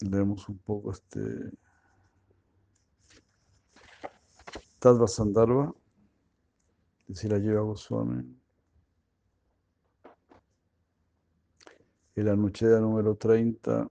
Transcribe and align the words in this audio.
Leemos 0.00 0.48
un 0.48 0.58
poco 0.58 0.92
este 0.92 1.20
Tattva 4.78 5.08
Sandarbha 5.08 5.72
de 7.08 7.14
Sirajiva 7.14 7.60
Goswami. 7.62 8.38
Y 12.14 12.22
la 12.22 12.32
Anucheda 12.32 12.80
número 12.80 13.16
30. 13.16 13.88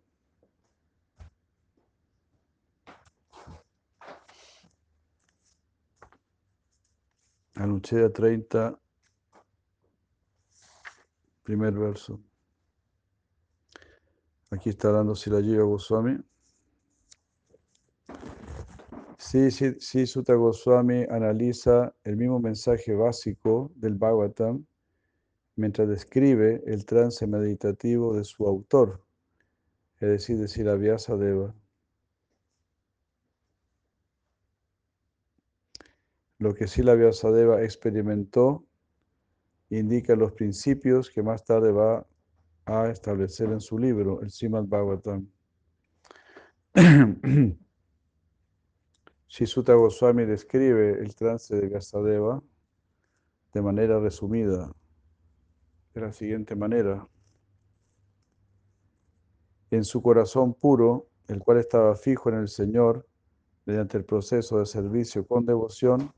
Anucheda 7.56 8.12
30, 8.12 8.78
primer 11.44 11.74
verso. 11.74 12.20
Aquí 14.56 14.70
está 14.70 14.88
hablando 14.88 15.16
Sirajiva 15.16 15.66
Goswami. 15.66 16.18
Sí, 19.18 19.52
sí, 19.52 19.76
sí, 19.80 20.08
Sutta 20.08 20.34
Goswami 20.36 21.06
analiza 21.10 21.94
el 22.06 22.16
mismo 22.16 22.40
mensaje 22.40 22.94
básico 22.94 23.74
del 23.76 23.96
Bhagavatam 23.96 24.66
mientras 25.58 25.90
describe 25.90 26.64
el 26.68 26.86
trance 26.86 27.28
meditativo 27.28 28.16
de 28.16 28.24
su 28.24 28.48
autor, 28.48 29.04
es 30.00 30.08
decir, 30.08 30.38
de 30.38 30.48
Siravyasa. 30.48 31.18
Lo 36.40 36.54
que 36.54 36.68
Siravyasa 36.68 37.30
Deva 37.32 37.62
experimentó 37.62 38.64
indica 39.70 40.16
los 40.16 40.32
principios 40.32 41.10
que 41.10 41.24
más 41.24 41.44
tarde 41.44 41.74
va 41.74 42.08
a 42.66 42.90
establecer 42.90 43.52
en 43.52 43.62
su 43.62 43.78
libro, 43.78 44.22
el 44.22 44.32
Srimad 44.32 44.66
Bhagavatam. 44.66 45.28
Shisuta 49.28 49.74
Goswami 49.74 50.26
describe 50.26 51.00
el 51.00 51.16
trance 51.16 51.56
de 51.56 51.68
Vyasadeva 51.68 52.42
de 53.54 53.62
manera 53.62 54.00
resumida, 54.00 54.72
de 55.94 56.02
la 56.02 56.12
siguiente 56.12 56.56
manera. 56.56 57.08
En 59.72 59.84
su 59.84 60.02
corazón 60.02 60.54
puro, 60.54 61.08
el 61.28 61.40
cual 61.40 61.60
estaba 61.60 61.96
fijo 61.96 62.30
en 62.30 62.36
el 62.36 62.48
Señor, 62.48 63.08
mediante 63.66 63.98
el 63.98 64.06
proceso 64.06 64.60
de 64.60 64.66
servicio 64.66 65.26
con 65.26 65.46
devoción, 65.46 66.12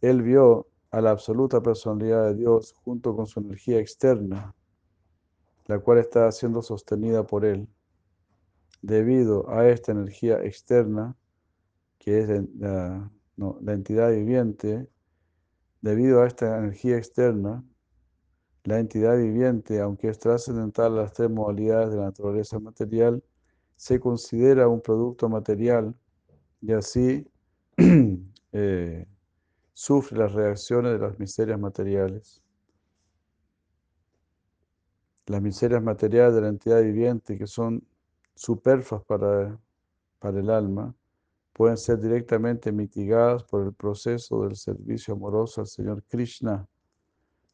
él 0.00 0.22
vio 0.22 0.68
a 0.90 1.00
la 1.00 1.10
absoluta 1.10 1.62
personalidad 1.62 2.26
de 2.26 2.34
Dios 2.34 2.72
junto 2.72 3.16
con 3.16 3.26
su 3.26 3.40
energía 3.40 3.78
externa, 3.78 4.54
la 5.66 5.78
cual 5.78 5.98
está 5.98 6.30
siendo 6.32 6.62
sostenida 6.62 7.24
por 7.24 7.44
él. 7.44 7.68
Debido 8.82 9.48
a 9.50 9.68
esta 9.68 9.92
energía 9.92 10.42
externa, 10.42 11.16
que 11.98 12.20
es 12.20 12.28
la, 12.58 13.10
entidad 13.68 14.10
viviente, 14.10 14.88
debido 15.80 16.22
a 16.22 16.26
esta 16.26 16.58
energía 16.58 16.96
externa, 16.96 17.64
la 18.64 18.78
entidad 18.78 19.16
viviente, 19.16 19.80
aunque 19.80 20.08
es 20.08 20.18
trascendental 20.18 20.98
a 20.98 21.02
las 21.02 21.12
tres 21.12 21.30
modalidades 21.30 21.90
de 21.90 21.96
la 21.96 22.04
naturaleza 22.06 22.58
material, 22.58 23.22
se 23.76 23.98
considera 24.00 24.68
un 24.68 24.80
producto 24.80 25.28
material 25.28 25.94
y 26.60 26.72
así 26.72 27.26
eh, 28.52 29.06
sufre 29.72 30.18
las 30.18 30.32
reacciones 30.32 30.92
de 30.92 30.98
las 30.98 31.18
miserias 31.18 31.58
materiales. 31.58 32.41
Las 35.26 35.42
miserias 35.42 35.82
materiales 35.82 36.34
de 36.34 36.40
la 36.40 36.48
entidad 36.48 36.82
viviente, 36.82 37.38
que 37.38 37.46
son 37.46 37.82
superfluas 38.34 39.04
para, 39.04 39.58
para 40.18 40.40
el 40.40 40.50
alma, 40.50 40.94
pueden 41.52 41.76
ser 41.76 42.00
directamente 42.00 42.72
mitigadas 42.72 43.44
por 43.44 43.64
el 43.66 43.72
proceso 43.72 44.44
del 44.44 44.56
servicio 44.56 45.14
amoroso 45.14 45.60
al 45.60 45.66
Señor 45.66 46.02
Krishna 46.04 46.66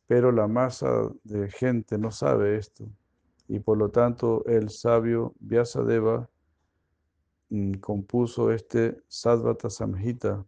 pero 0.09 0.33
la 0.33 0.49
masa 0.49 0.89
de 1.23 1.51
gente 1.51 1.99
no 1.99 2.11
sabe 2.11 2.57
esto 2.57 2.89
y 3.47 3.61
por 3.61 3.77
lo 3.77 3.91
tanto 3.91 4.45
el 4.47 4.71
sabio 4.71 5.35
Vyasadeva 5.39 6.29
mm, 7.51 7.75
compuso 7.75 8.51
este 8.51 9.03
Sadvata 9.07 9.69
Samhita, 9.69 10.45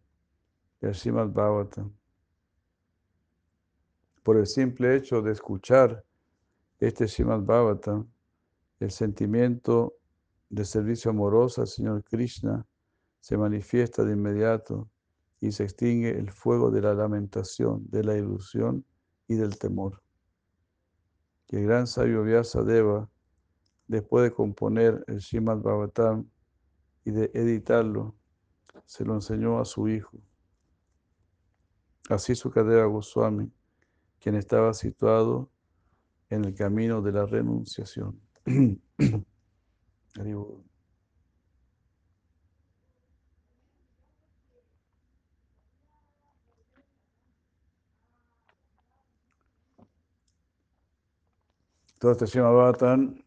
el 0.80 1.12
Bhagavatam. 1.12 1.92
Por 4.22 4.38
el 4.38 4.46
simple 4.46 4.96
hecho 4.96 5.20
de 5.20 5.32
escuchar 5.32 6.04
este 6.80 7.06
Srimad 7.06 7.42
Bhagavatam, 7.42 8.10
el 8.80 8.90
sentimiento 8.90 9.94
de 10.48 10.64
servicio 10.64 11.10
amoroso 11.10 11.60
al 11.60 11.68
Señor 11.68 12.02
Krishna 12.04 12.66
se 13.20 13.36
manifiesta 13.36 14.02
de 14.02 14.14
inmediato 14.14 14.88
y 15.40 15.52
se 15.52 15.64
extingue 15.64 16.10
el 16.18 16.30
fuego 16.30 16.70
de 16.70 16.80
la 16.80 16.94
lamentación, 16.94 17.84
de 17.90 18.02
la 18.02 18.16
ilusión 18.16 18.84
y 19.28 19.34
del 19.34 19.58
temor. 19.58 20.02
Que 21.46 21.58
el 21.58 21.66
gran 21.66 21.86
sabio 21.86 22.22
Vyasadeva, 22.22 23.10
después 23.86 24.24
de 24.24 24.32
componer 24.32 25.04
el 25.06 25.20
Srimad 25.20 25.58
Bhagavatam 25.58 26.30
y 27.04 27.10
de 27.10 27.30
editarlo, 27.34 28.16
se 28.86 29.04
lo 29.04 29.14
enseñó 29.14 29.60
a 29.60 29.66
su 29.66 29.86
hijo. 29.88 30.18
Así 32.08 32.34
Sukadeva 32.34 32.86
Goswami, 32.86 33.52
quien 34.18 34.34
estaba 34.34 34.72
situado 34.72 35.50
en 36.30 36.44
el 36.44 36.54
camino 36.54 37.02
de 37.02 37.12
la 37.12 37.26
renunciación. 37.26 38.20
Srimad 52.26 52.52
Bhagavatam 52.52 53.22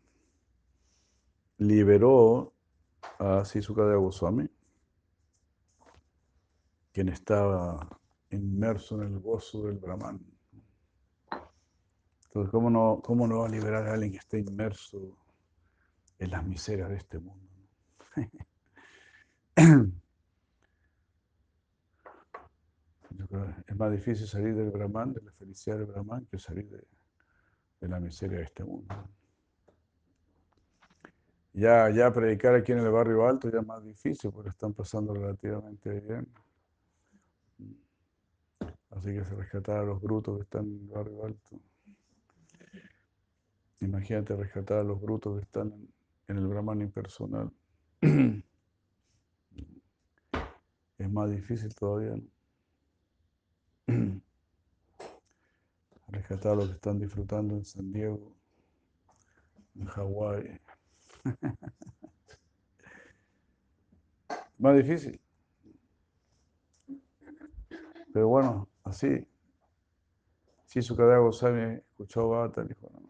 liberó 1.60 2.54
a 3.20 3.46
Sisukadeva 3.46 3.98
Goswami, 3.98 4.50
quien 6.92 7.10
estaba 7.10 7.88
inmerso 8.32 9.00
en 9.02 9.14
el 9.14 9.20
gozo 9.20 9.68
del 9.68 9.78
Brahman. 9.78 10.33
Entonces, 12.34 12.52
¿cómo 12.52 12.72
no, 12.72 13.00
¿cómo 13.04 13.28
no 13.28 13.42
va 13.42 13.46
a 13.46 13.50
liberar 13.50 13.88
a 13.88 13.94
alguien 13.94 14.14
que 14.14 14.18
esté 14.18 14.40
inmerso 14.40 15.16
en 16.18 16.32
las 16.32 16.44
miserias 16.44 16.90
de 16.90 16.96
este 16.96 17.20
mundo? 17.20 17.48
es 23.68 23.76
más 23.76 23.92
difícil 23.92 24.26
salir 24.26 24.56
del 24.56 24.72
Brahman, 24.72 25.14
de 25.14 25.22
la 25.22 25.32
felicidad 25.34 25.78
del 25.78 25.86
Brahman, 25.86 26.26
que 26.26 26.40
salir 26.40 26.68
de, 26.72 26.84
de 27.82 27.88
la 27.88 28.00
miseria 28.00 28.40
de 28.40 28.46
este 28.46 28.64
mundo. 28.64 28.96
Ya, 31.54 31.88
ya 31.92 32.12
predicar 32.12 32.56
aquí 32.56 32.72
en 32.72 32.80
el 32.80 32.90
barrio 32.90 33.28
alto 33.28 33.52
ya 33.52 33.60
es 33.60 33.68
más 33.68 33.84
difícil 33.84 34.32
porque 34.32 34.50
están 34.50 34.74
pasando 34.74 35.14
relativamente 35.14 36.00
bien. 36.00 36.28
Así 38.90 39.14
que 39.14 39.24
se 39.24 39.36
rescatar 39.36 39.82
a 39.82 39.84
los 39.84 40.02
brutos 40.02 40.38
que 40.38 40.44
están 40.46 40.66
en 40.66 40.82
el 40.82 40.88
barrio 40.88 41.26
alto. 41.26 41.60
Imagínate 43.82 44.36
rescatar 44.36 44.80
a 44.80 44.84
los 44.84 45.02
brutos 45.02 45.38
que 45.38 45.44
están 45.44 45.74
en 46.28 46.38
el 46.38 46.48
Brahman 46.48 46.82
impersonal. 46.82 47.52
Es 51.00 51.12
más 51.12 51.30
difícil 51.32 51.74
todavía. 51.76 52.16
¿no? 53.88 54.22
rescatar 56.08 56.54
a 56.54 56.56
los 56.56 56.68
que 56.70 56.76
están 56.76 57.00
disfrutando 57.00 57.56
en 57.56 57.66
San 57.66 57.92
Diego, 57.92 58.36
en 59.76 59.86
Hawái. 59.86 60.62
Más 64.60 64.78
difícil. 64.78 65.20
Pero 68.14 68.28
bueno, 68.28 68.70
así. 68.84 69.28
Si 70.66 70.82
su 70.82 70.96
Goswami 70.96 71.80
escuchó 71.90 72.30
Bata, 72.30 72.64
dijo, 72.64 72.90
no. 72.94 73.03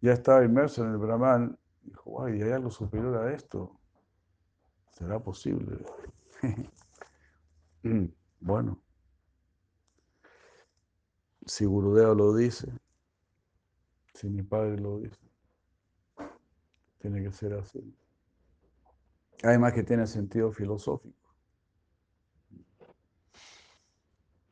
Ya 0.00 0.12
estaba 0.12 0.44
inmerso 0.44 0.84
en 0.84 0.92
el 0.92 0.98
Brahman 0.98 1.58
Dijo, 1.86 2.24
ay, 2.24 2.42
¿hay 2.42 2.50
algo 2.50 2.70
superior 2.70 3.16
a 3.16 3.32
esto? 3.32 3.78
¿Será 4.90 5.20
posible? 5.20 5.84
bueno, 8.40 8.82
si 11.44 11.64
Gurudeva 11.64 12.12
lo 12.14 12.34
dice, 12.34 12.72
si 14.14 14.28
mi 14.28 14.42
padre 14.42 14.80
lo 14.80 14.98
dice, 14.98 15.20
tiene 16.98 17.22
que 17.22 17.30
ser 17.30 17.52
así. 17.54 17.96
Además 19.44 19.74
que 19.74 19.84
tiene 19.84 20.08
sentido 20.08 20.50
filosófico. 20.50 21.14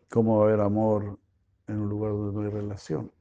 ¿Cómo 0.09 0.39
va 0.39 0.45
a 0.45 0.49
haber 0.49 0.61
amor 0.61 1.19
en 1.67 1.81
un 1.81 1.89
lugar 1.89 2.13
donde 2.13 2.33
no 2.33 2.47
hay 2.47 2.51
relación? 2.51 3.14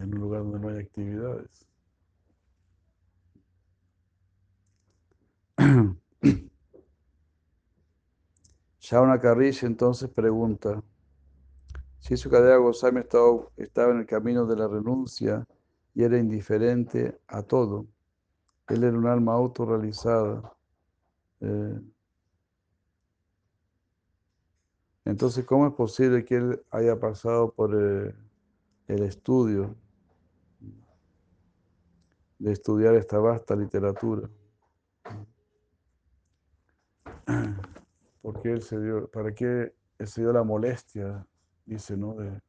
En 0.00 0.14
un 0.14 0.20
lugar 0.20 0.42
donde 0.42 0.58
no 0.58 0.68
hay 0.70 0.78
actividades. 0.78 1.66
Shauna 8.80 9.20
Karish 9.20 9.62
entonces 9.64 10.08
pregunta, 10.08 10.82
si 11.98 12.16
Sukadeva 12.16 12.56
Goswami 12.56 13.00
estaba, 13.00 13.46
estaba 13.58 13.92
en 13.92 13.98
el 13.98 14.06
camino 14.06 14.46
de 14.46 14.56
la 14.56 14.66
renuncia 14.68 15.46
y 15.94 16.02
era 16.02 16.18
indiferente 16.18 17.20
a 17.26 17.42
todo, 17.42 17.86
él 18.68 18.84
era 18.84 18.96
un 18.96 19.06
alma 19.06 19.34
autorrealizada. 19.34 20.56
Eh, 21.40 21.78
entonces, 25.04 25.44
¿cómo 25.44 25.66
es 25.66 25.74
posible 25.74 26.24
que 26.24 26.36
él 26.36 26.62
haya 26.70 26.98
pasado 26.98 27.52
por 27.52 27.74
eh, 27.74 28.14
el 28.88 29.02
estudio 29.02 29.76
de 32.40 32.52
estudiar 32.52 32.94
esta 32.94 33.18
vasta 33.18 33.54
literatura? 33.54 34.28
Porque 38.22 38.52
él 38.52 38.62
se 38.62 38.80
dio, 38.80 39.08
¿para 39.08 39.32
qué 39.34 39.72
se 40.04 40.22
dio 40.22 40.32
la 40.32 40.42
molestia, 40.42 41.26
dice, 41.66 41.96
¿no? 41.96 42.14
De, 42.14 42.40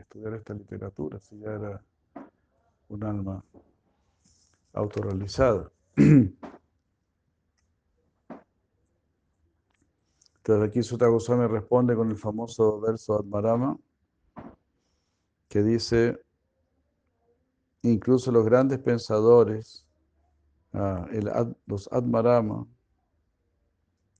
estudiar 0.00 0.32
esta 0.34 0.54
literatura, 0.54 1.20
si 1.20 1.38
ya 1.38 1.52
era 1.52 1.84
un 2.88 3.04
alma 3.04 3.44
autorrealizada. 4.72 5.70
Entonces 5.96 6.32
aquí 10.66 10.82
Sutta 10.82 11.06
Goswami 11.06 11.46
responde 11.46 11.94
con 11.94 12.10
el 12.10 12.16
famoso 12.16 12.80
verso 12.80 13.14
Atmarama, 13.14 13.78
que 15.48 15.62
dice, 15.62 16.18
incluso 17.82 18.32
los 18.32 18.44
grandes 18.44 18.78
pensadores, 18.78 19.86
ah, 20.72 21.06
los 21.66 21.88
Atmarama, 21.92 22.66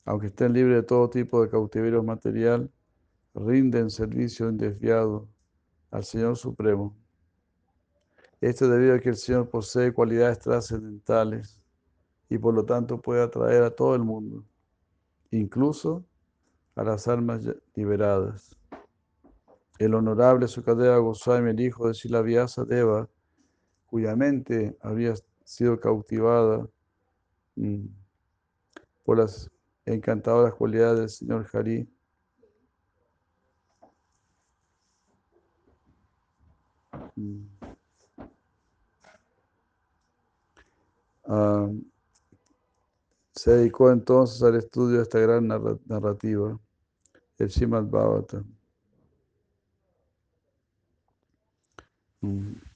aunque 0.04 0.28
estén 0.28 0.52
libres 0.52 0.76
de 0.76 0.82
todo 0.82 1.10
tipo 1.10 1.42
de 1.42 1.50
cautiverio 1.50 2.02
material, 2.02 2.70
rinden 3.34 3.90
servicio 3.90 4.48
indesviado 4.48 5.28
al 5.90 6.04
Señor 6.04 6.36
Supremo. 6.36 6.96
Esto 8.40 8.68
debido 8.68 8.94
a 8.94 9.00
que 9.00 9.10
el 9.10 9.16
Señor 9.16 9.50
posee 9.50 9.92
cualidades 9.92 10.38
trascendentales 10.38 11.60
y 12.28 12.38
por 12.38 12.54
lo 12.54 12.64
tanto 12.64 13.00
puede 13.00 13.22
atraer 13.22 13.64
a 13.64 13.70
todo 13.70 13.94
el 13.94 14.02
mundo, 14.02 14.44
incluso 15.30 16.04
a 16.76 16.84
las 16.84 17.08
almas 17.08 17.42
liberadas. 17.74 18.56
El 19.78 19.94
honorable 19.94 20.46
Sukadeva 20.48 20.98
Goswami, 20.98 21.50
el 21.50 21.60
hijo 21.60 21.88
de 21.88 21.94
Silavyasa 21.94 22.64
Deva, 22.64 23.08
cuya 23.88 24.14
mente 24.16 24.76
había 24.82 25.14
sido 25.44 25.80
cautivada 25.80 26.68
mm, 27.56 27.86
por 29.04 29.18
las 29.18 29.50
encantadoras 29.86 30.54
cualidades 30.54 30.98
del 30.98 31.08
señor 31.08 31.46
Hari, 31.52 31.88
mm, 37.16 37.46
ah, 41.26 41.70
se 43.32 43.52
dedicó 43.52 43.90
entonces 43.90 44.42
al 44.42 44.56
estudio 44.56 44.98
de 44.98 45.02
esta 45.04 45.18
gran 45.20 45.46
narrativa 45.46 46.58
el 47.38 47.50
Srimad 47.50 47.84
Bhavata. 47.84 48.44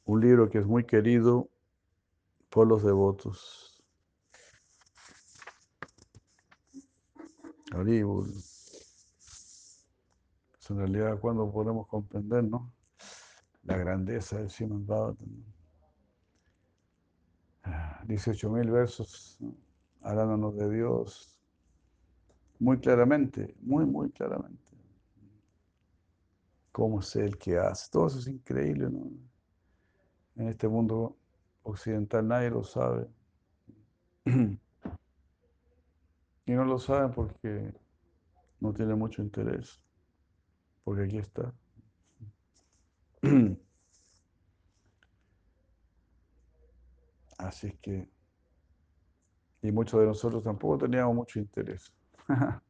Un 0.04 0.20
libro 0.20 0.50
que 0.50 0.58
es 0.58 0.66
muy 0.66 0.84
querido 0.84 1.48
por 2.50 2.66
los 2.66 2.82
devotos. 2.82 3.82
Haribul. 7.72 8.26
Pues 8.26 9.86
en 10.70 10.78
realidad, 10.78 11.18
cuando 11.20 11.50
podemos 11.50 11.86
comprender 11.86 12.44
¿no? 12.44 12.72
la 13.64 13.76
grandeza 13.76 14.38
del 14.38 14.50
Srimad 14.50 14.80
Bhavata. 14.80 15.24
18.000 18.06 18.70
versos 18.70 19.38
hablándonos 20.00 20.56
de 20.56 20.70
Dios, 20.70 21.38
muy 22.58 22.78
claramente, 22.78 23.54
muy, 23.60 23.86
muy 23.86 24.10
claramente. 24.10 24.58
Cómo 26.72 27.00
es 27.00 27.14
el 27.16 27.38
que 27.38 27.58
hace. 27.58 27.90
Todo 27.90 28.08
eso 28.08 28.18
es 28.18 28.26
increíble, 28.26 28.90
¿no? 28.90 29.10
En 30.36 30.48
este 30.48 30.68
mundo 30.68 31.16
occidental 31.62 32.26
nadie 32.26 32.50
lo 32.50 32.64
sabe. 32.64 33.08
Y 36.44 36.52
no 36.54 36.64
lo 36.64 36.76
saben 36.76 37.12
porque 37.12 37.72
no 38.58 38.72
tiene 38.72 38.96
mucho 38.96 39.22
interés. 39.22 39.80
Porque 40.82 41.04
aquí 41.04 41.18
está. 41.18 41.54
Así 47.38 47.68
es 47.68 47.74
que, 47.80 48.08
y 49.62 49.72
muchos 49.72 50.00
de 50.00 50.06
nosotros 50.06 50.42
tampoco 50.42 50.78
teníamos 50.78 51.14
mucho 51.14 51.38
interés. 51.38 51.92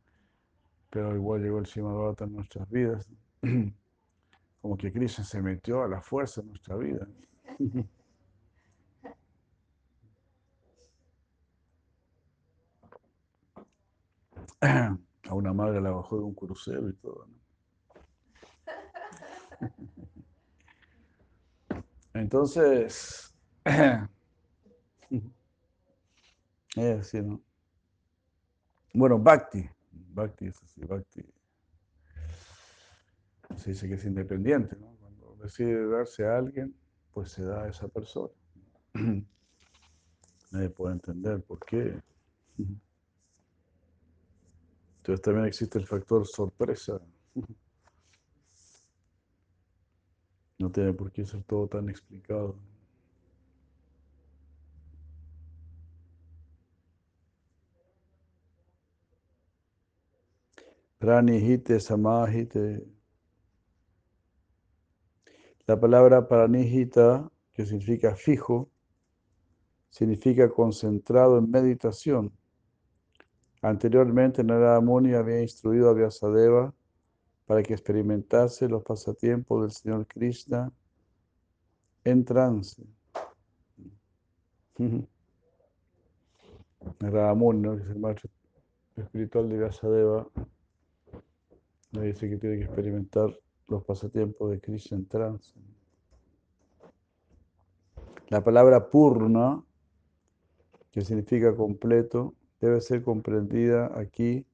Pero 0.91 1.15
igual 1.15 1.43
llegó 1.43 1.59
el 1.59 1.67
Simadvata 1.67 2.25
en 2.25 2.35
nuestras 2.35 2.69
vidas. 2.71 3.11
Como 4.61 4.77
que 4.77 4.93
Krishna 4.93 5.25
se 5.25 5.41
metió 5.43 5.83
a 5.83 5.89
la 5.89 6.03
fuerza 6.03 6.43
en 6.43 6.49
nuestra 6.49 6.77
vida. 6.77 7.09
A 14.61 15.35
una 15.35 15.53
madre 15.53 15.81
la 15.81 15.91
bajó 15.91 16.19
de 16.19 16.25
un 16.25 16.35
crucero 16.35 16.89
y 16.89 16.95
todo. 16.95 17.27
Entonces, 22.15 23.35
es 26.77 27.15
¿no? 27.15 27.41
Bueno, 28.95 29.19
Bhakti. 29.19 29.69
Bhakti 29.91 30.47
es 30.47 30.63
así, 30.63 30.85
Bhakti. 30.85 31.25
Se 33.57 33.71
dice 33.71 33.89
que 33.89 33.95
es 33.95 34.05
independiente, 34.05 34.77
¿no? 34.77 34.95
Cuando 35.01 35.37
decide 35.37 35.87
darse 35.87 36.27
a 36.27 36.37
alguien, 36.37 36.77
pues 37.13 37.31
se 37.31 37.45
da 37.45 37.65
a 37.65 37.69
esa 37.69 37.89
persona. 37.89 38.33
Nadie 40.51 40.71
puede 40.71 40.95
entender 40.95 41.43
por 41.43 41.59
qué. 41.65 42.01
Entonces 44.99 45.23
también 45.23 45.47
existe 45.47 45.79
el 45.79 45.87
factor 45.87 46.27
sorpresa. 46.27 47.01
No 50.59 50.71
tiene 50.71 50.93
por 50.93 51.11
qué 51.11 51.25
ser 51.27 51.43
todo 51.43 51.67
tan 51.67 51.89
explicado. 51.89 52.55
Pranihite 61.01 61.81
samahite. 61.81 62.87
La 65.67 65.79
palabra 65.79 66.27
pranihita, 66.27 67.31
que 67.53 67.65
significa 67.65 68.17
fijo, 68.17 68.69
significa 69.91 70.49
concentrado 70.51 71.39
en 71.39 71.51
meditación. 71.51 72.33
Anteriormente, 73.61 74.43
Narada 74.43 74.81
Muni 74.81 75.15
había 75.15 75.41
instruido 75.41 75.89
a 75.89 75.95
Vyasadeva 75.95 76.75
para 77.47 77.63
que 77.63 77.75
experimentase 77.75 78.69
los 78.69 78.83
pasatiempos 78.83 79.63
del 79.63 79.71
Señor 79.71 80.07
Krishna 80.09 80.73
en 82.03 82.25
trance. 82.25 82.83
Narada 86.99 87.35
Muni, 87.35 87.77
que 87.77 87.85
es 87.85 87.91
el 87.91 88.01
maestro 88.01 88.31
espiritual 88.97 89.49
de 89.49 89.59
Vyasadeva, 89.59 90.27
dice 91.93 92.29
que 92.29 92.37
tiene 92.39 92.57
que 92.57 92.65
experimentar 92.65 93.31
los 93.73 93.85
pasatiempos 93.85 94.51
de 94.51 94.61
Krishna 94.61 94.99
en 94.99 95.07
trance. 95.07 95.55
La 98.29 98.45
palabra 98.45 98.91
purna, 98.91 99.65
que 100.91 101.03
significa 101.03 101.57
completo, 101.57 102.35
debe 102.61 102.81
ser 102.81 103.03
comprendida 103.03 103.99
aquí 103.99 104.47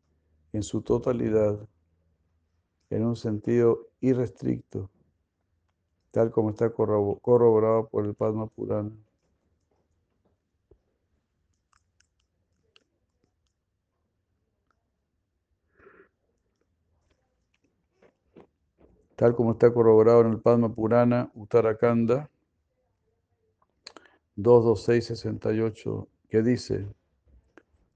en 0.53 0.63
su 0.63 0.83
totalidad, 0.83 1.59
en 2.91 3.05
un 3.05 3.17
sentido 3.17 3.89
irrestricto, 4.01 4.89
tal 6.11 6.31
como 6.31 6.51
está 6.51 6.71
corroborado 6.71 7.89
por 7.89 8.07
el 8.07 8.15
Padma 8.15 8.47
Purana. 8.47 8.93
Tal 19.19 19.35
como 19.35 19.51
está 19.51 19.75
corroborado 19.75 20.21
en 20.21 20.29
el 20.29 20.41
Padma 20.41 20.73
Purana, 20.73 21.29
Uttarakanda 21.35 22.31
22668, 24.37 26.07
que 26.29 26.41
dice, 26.41 26.87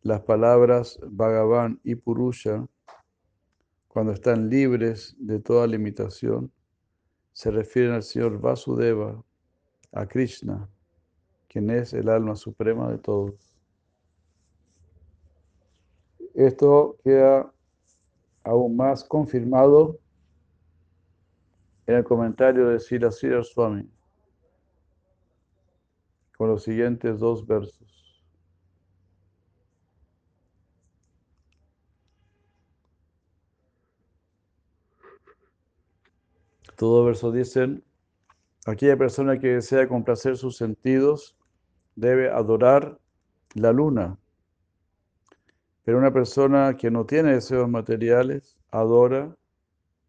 las 0.02 0.22
palabras 0.22 0.98
Bhagavan 1.08 1.78
y 1.84 1.94
Purusha, 1.94 2.66
cuando 3.86 4.10
están 4.10 4.50
libres 4.50 5.14
de 5.16 5.38
toda 5.38 5.68
limitación, 5.68 6.50
se 7.32 7.52
refieren 7.52 7.92
al 7.92 8.02
Señor 8.02 8.40
Vasudeva, 8.40 9.22
a 9.92 10.06
Krishna, 10.08 10.68
quien 11.46 11.70
es 11.70 11.92
el 11.92 12.08
alma 12.08 12.34
suprema 12.34 12.90
de 12.90 12.98
todos. 12.98 13.56
Esto 16.34 16.96
queda 17.04 17.48
aún 18.42 18.74
más 18.74 19.04
confirmado 19.04 20.01
en 21.86 21.96
el 21.96 22.04
comentario 22.04 22.68
de 22.68 22.80
Sila 22.80 23.10
Sira 23.10 23.42
Swami, 23.42 23.88
con 26.36 26.48
los 26.48 26.62
siguientes 26.62 27.18
dos 27.18 27.46
versos. 27.46 28.22
Todos 36.76 37.06
versos 37.06 37.32
dicen, 37.32 37.84
aquella 38.66 38.96
persona 38.96 39.38
que 39.38 39.54
desea 39.54 39.88
complacer 39.88 40.36
sus 40.36 40.56
sentidos 40.56 41.36
debe 41.94 42.30
adorar 42.30 42.98
la 43.54 43.72
luna. 43.72 44.18
Pero 45.84 45.98
una 45.98 46.12
persona 46.12 46.76
que 46.76 46.90
no 46.90 47.06
tiene 47.06 47.34
deseos 47.34 47.68
materiales 47.68 48.56
adora 48.70 49.36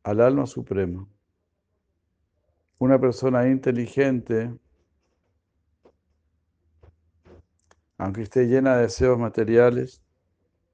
al 0.04 0.22
alma 0.22 0.48
suprema. 0.48 1.08
Una 2.80 3.00
persona 3.00 3.48
inteligente, 3.48 4.54
aunque 7.98 8.24
esté 8.24 8.46
llena 8.46 8.76
de 8.76 8.84
deseos 8.84 9.18
materiales, 9.18 10.02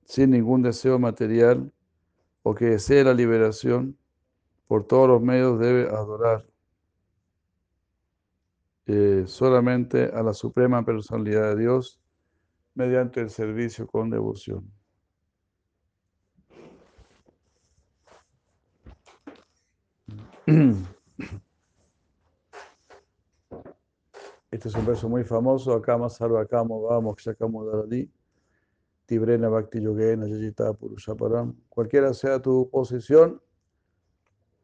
sin 0.05 0.31
ningún 0.31 0.61
deseo 0.63 0.97
material, 0.97 1.71
o 2.43 2.55
que 2.55 2.65
desee 2.65 3.03
la 3.03 3.13
liberación, 3.13 3.97
por 4.67 4.85
todos 4.85 5.07
los 5.07 5.21
medios 5.21 5.59
debe 5.59 5.89
adorar 5.89 6.45
eh, 8.85 9.25
solamente 9.27 10.05
a 10.05 10.23
la 10.23 10.33
Suprema 10.33 10.83
Personalidad 10.83 11.55
de 11.55 11.61
Dios 11.61 11.99
mediante 12.73 13.21
el 13.21 13.29
servicio 13.29 13.85
con 13.85 14.09
devoción. 14.09 14.71
Este 24.51 24.67
es 24.67 24.73
un 24.73 24.83
verso 24.83 25.07
muy 25.07 25.23
famoso, 25.23 25.73
Akama 25.73 26.09
Sarvakamo 26.09 26.81
Vamos 26.81 27.17
Kshakamo 27.17 27.65
Daradi, 27.65 28.09
Tibrena 29.05 29.47
Bhakti 29.47 29.79
Yogena 29.79 30.27
Yajita 30.27 30.73
Purushaparam. 30.73 31.55
Cualquiera 31.69 32.15
sea 32.15 32.41
tu 32.41 32.67
posición, 32.67 33.39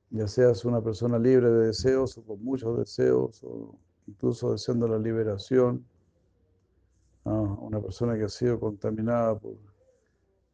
ya 0.10 0.28
seas 0.28 0.66
una 0.66 0.82
persona 0.82 1.20
libre 1.20 1.52
de 1.52 1.68
deseos 1.68 2.18
o 2.18 2.24
con 2.24 2.44
muchos 2.44 2.80
deseos, 2.80 3.44
o 3.44 3.78
incluso 4.08 4.54
deseando 4.54 4.88
la 4.88 4.98
liberación, 4.98 5.86
una 7.24 7.80
persona 7.80 8.18
que 8.18 8.24
ha 8.24 8.30
sido 8.30 8.60
contaminada 8.60 9.38
por 9.38 9.56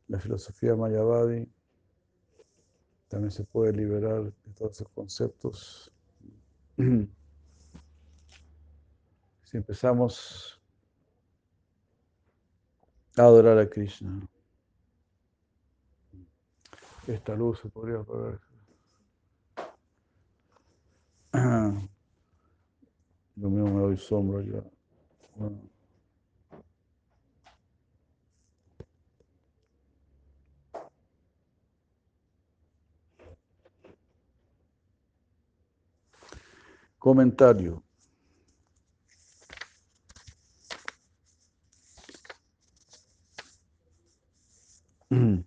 la 0.10 0.20
filosofía 0.20 0.76
Mayavadi, 0.76 1.48
también 3.08 3.32
se 3.32 3.46
puede 3.46 3.72
liberar 3.72 4.24
de 4.24 4.54
todos 4.58 4.72
esos 4.74 4.90
conceptos. 4.90 5.94
Si 9.51 9.58
empezamos 9.58 10.62
a 13.17 13.24
adorar 13.24 13.58
a 13.58 13.70
Krishna, 13.70 14.25
esta 17.05 17.36
luz 17.36 17.60
se 17.60 17.67
podría 17.67 18.00
apagar. 18.00 18.39
Lo 23.36 23.50
mismo 23.50 23.74
me 23.74 23.81
doy 23.81 23.98
sombra 23.98 24.41
ya. 24.41 24.63
Comentario. 36.98 37.84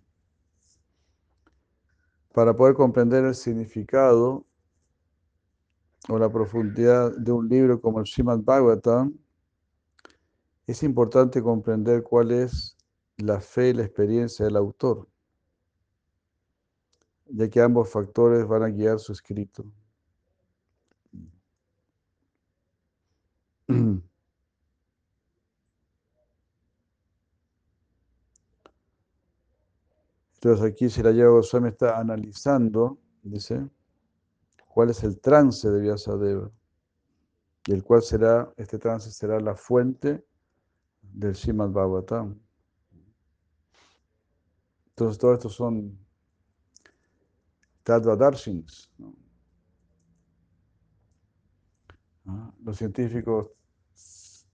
Para 2.33 2.55
poder 2.55 2.75
comprender 2.75 3.25
el 3.25 3.33
significado 3.33 4.45
o 6.07 6.19
la 6.19 6.31
profundidad 6.31 7.17
de 7.17 7.31
un 7.31 7.49
libro 7.49 7.81
como 7.81 7.99
el 7.99 8.05
Srimad 8.05 8.41
Bhagavatam, 8.43 9.17
es 10.67 10.83
importante 10.83 11.41
comprender 11.41 12.03
cuál 12.03 12.31
es 12.31 12.77
la 13.17 13.41
fe 13.41 13.69
y 13.69 13.73
la 13.73 13.83
experiencia 13.83 14.45
del 14.45 14.57
autor, 14.57 15.07
ya 17.25 17.49
que 17.49 17.59
ambos 17.61 17.89
factores 17.89 18.45
van 18.47 18.61
a 18.63 18.69
guiar 18.69 18.99
su 18.99 19.13
escrito. 19.13 19.65
Entonces 30.45 30.71
aquí 30.71 30.91
Siraya 30.91 31.25
Goswami 31.25 31.69
está 31.69 31.97
analizando, 31.97 32.99
dice, 33.23 33.67
cuál 34.67 34.91
es 34.91 35.03
el 35.03 35.19
trance 35.19 35.67
de 35.67 35.81
Vyasadeva 35.81 36.51
y 37.65 37.71
el 37.71 37.83
cual 37.83 38.03
será, 38.03 38.53
este 38.55 38.77
trance 38.77 39.09
será 39.09 39.39
la 39.39 39.55
fuente 39.55 40.23
del 41.01 41.35
Srimad 41.35 41.71
Bhagavatam. 41.71 42.39
Entonces, 44.89 45.17
todo 45.17 45.33
esto 45.33 45.49
son 45.49 45.97
Tattva 47.81 48.15
Darshins. 48.15 48.91
Ah, 52.27 52.53
los 52.63 52.77
científicos 52.77 53.47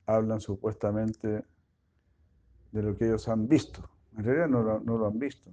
hablan 0.06 0.40
supuestamente 0.40 1.44
de 2.72 2.82
lo 2.82 2.96
que 2.96 3.08
ellos 3.08 3.28
han 3.28 3.46
visto. 3.46 3.90
En 4.18 4.24
realidad 4.24 4.48
no 4.48 4.98
lo, 4.98 5.08
han 5.08 5.20
visto, 5.20 5.52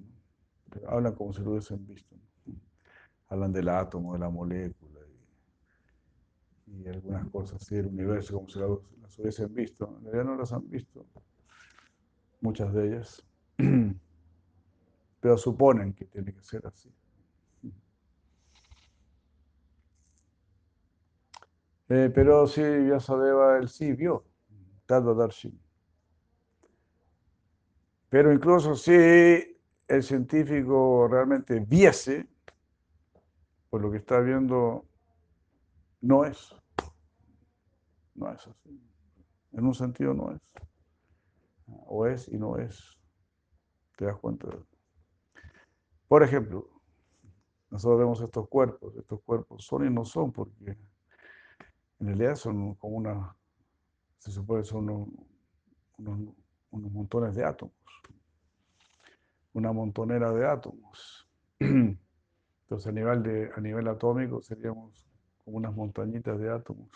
hablan 0.87 1.15
como 1.15 1.33
si 1.33 1.43
lo 1.43 1.53
hubiesen 1.53 1.87
visto 1.87 2.17
hablan 3.29 3.53
del 3.53 3.69
átomo, 3.69 4.15
de 4.15 4.19
la 4.21 4.31
molécula 4.31 5.01
y, 6.67 6.87
algunas 6.89 7.27
cosas 7.31 7.63
así 7.63 7.77
del 7.77 7.87
universo 7.87 8.35
como 8.35 8.49
si 8.49 8.59
las, 8.59 9.19
hubiesen 9.19 9.55
visto. 9.55 9.97
En 9.99 10.05
realidad 10.05 10.25
no 10.25 10.37
las 10.37 10.53
han 10.53 10.69
visto, 10.69 11.07
muchas 12.41 12.73
de 12.73 12.89
ellas, 12.89 13.25
pero 15.21 15.39
suponen 15.39 15.95
que 15.95 16.05
tiene 16.05 16.33
que 16.33 16.43
ser 16.43 16.67
así. 16.67 16.93
Eh, 21.91 22.13
pero 22.15 22.47
sí, 22.47 22.61
Vyasadeva, 22.61 23.57
él 23.57 23.67
sí 23.71 23.95
vio, 23.95 24.23
Tattva 24.85 25.15
Darshan. 25.15 25.59
Pero 28.11 28.31
incluso 28.31 28.75
si 28.75 29.58
el 29.89 30.03
científico 30.03 31.09
realmente 31.11 31.61
viese, 31.61 32.29
pues 33.71 33.83
lo 33.83 33.91
que 33.91 33.99
está 33.99 34.21
viendo 34.21 34.87
no 36.01 36.25
es. 36.25 36.55
No 38.15 38.31
es 38.33 38.47
así. 38.47 38.81
En 39.53 39.65
un 39.65 39.75
sentido 39.75 40.15
no 40.15 40.33
es. 40.33 40.41
O 41.67 42.07
es 42.07 42.29
y 42.29 42.39
no 42.39 42.59
es. 42.59 42.99
¿Te 43.97 44.05
das 44.05 44.17
cuenta? 44.17 44.49
Por 46.07 46.23
ejemplo, 46.23 46.69
nosotros 47.71 47.99
vemos 47.99 48.21
estos 48.21 48.49
cuerpos. 48.49 48.95
Estos 48.97 49.21
cuerpos 49.23 49.65
son 49.65 49.87
y 49.87 49.91
no 49.91 50.05
son 50.05 50.33
porque 50.33 50.77
en 52.01 52.07
realidad 52.07 52.37
son 52.37 52.75
como 52.75 52.97
una, 52.97 53.37
se 54.19 54.31
supone 54.31 54.65
son 54.65 54.89
unos, 55.99 56.35
unos 56.71 56.93
montones 56.93 57.35
de 57.35 57.45
átomos, 57.45 57.75
una 59.59 59.73
montonera 59.73 60.33
de 60.33 60.47
átomos. 60.47 61.29
Entonces 61.59 62.87
a 62.87 62.93
nivel, 62.93 63.23
de, 63.23 63.51
a 63.55 63.61
nivel 63.61 63.89
atómico 63.89 64.41
seríamos 64.41 65.07
como 65.45 65.59
unas 65.59 65.75
montañitas 65.75 66.39
de 66.39 66.51
átomos. 66.51 66.91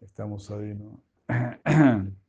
Estamos 0.00 0.50
ahí, 0.50 0.74
¿no? 0.74 1.00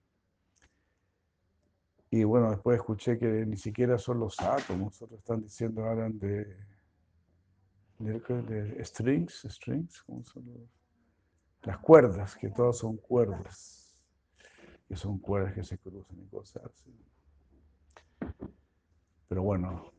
Y 2.11 2.23
bueno, 2.23 2.49
después 2.49 2.77
escuché 2.77 3.19
que 3.19 3.45
ni 3.45 3.55
siquiera 3.55 3.99
son 3.99 4.19
los 4.19 4.39
átomos, 4.39 4.99
otros 4.99 5.19
están 5.19 5.43
diciendo, 5.43 5.85
hablan 5.85 6.17
de, 6.17 6.57
de, 7.99 8.83
strings, 8.83 9.45
strings, 9.47 10.01
¿cómo 10.01 10.23
son 10.23 10.43
las 11.61 11.77
cuerdas, 11.77 12.35
que 12.35 12.49
todas 12.49 12.77
son 12.77 12.97
cuerdas, 12.97 13.95
que 14.87 14.95
son 14.95 15.19
cuerdas 15.19 15.53
que 15.53 15.63
se 15.63 15.77
cruzan 15.77 16.19
y 16.19 16.27
cosas 16.27 16.63
así. 16.65 16.91
Pero 19.29 19.43
bueno, 19.43 19.93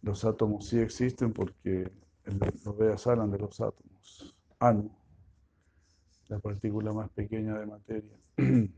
los 0.00 0.24
átomos 0.24 0.66
sí 0.68 0.78
existen 0.78 1.34
porque 1.34 1.92
los 2.64 2.76
Vedas 2.78 3.06
hablan 3.06 3.30
de 3.30 3.38
los 3.38 3.60
átomos. 3.60 4.34
Anu, 4.58 4.90
la 6.28 6.38
partícula 6.38 6.92
más 6.92 7.10
pequeña 7.10 7.58
de 7.58 7.66
materia. 7.66 8.16
Entonces 8.36 8.72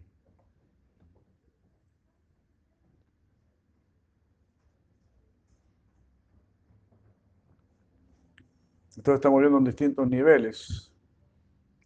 estamos 9.14 9.40
viendo 9.40 9.58
en 9.58 9.64
distintos 9.64 10.08
niveles. 10.08 10.92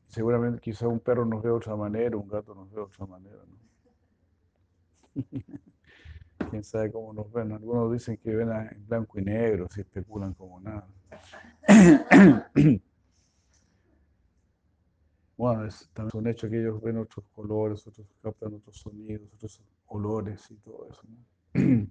Seguramente 0.06 0.60
quizá 0.60 0.86
un 0.86 1.00
perro 1.00 1.24
nos 1.24 1.42
ve 1.42 1.48
de 1.48 1.56
otra 1.56 1.74
manera, 1.74 2.16
un 2.16 2.28
gato 2.28 2.54
nos 2.54 2.70
ve 2.70 2.76
de 2.76 2.82
otra 2.82 3.04
manera. 3.04 3.42
¿no? 3.44 3.56
Quién 6.50 6.64
sabe 6.64 6.92
cómo 6.92 7.12
nos 7.12 7.32
ven. 7.32 7.52
Algunos 7.52 7.92
dicen 7.92 8.16
que 8.16 8.34
ven 8.34 8.50
en 8.50 8.86
blanco 8.86 9.18
y 9.18 9.22
negro, 9.22 9.68
si 9.70 9.80
especulan 9.80 10.34
como 10.34 10.60
nada. 10.60 10.86
Bueno, 15.34 15.64
es, 15.64 15.90
también 15.92 16.22
un 16.22 16.28
hecho 16.28 16.48
que 16.48 16.60
ellos 16.60 16.80
ven 16.80 16.98
otros 16.98 17.26
colores, 17.32 17.84
otros 17.84 18.06
captan 18.22 18.54
otros 18.54 18.76
sonidos, 18.76 19.28
otros 19.34 19.60
olores 19.86 20.48
y 20.52 20.54
todo 20.58 20.88
eso. 20.88 21.02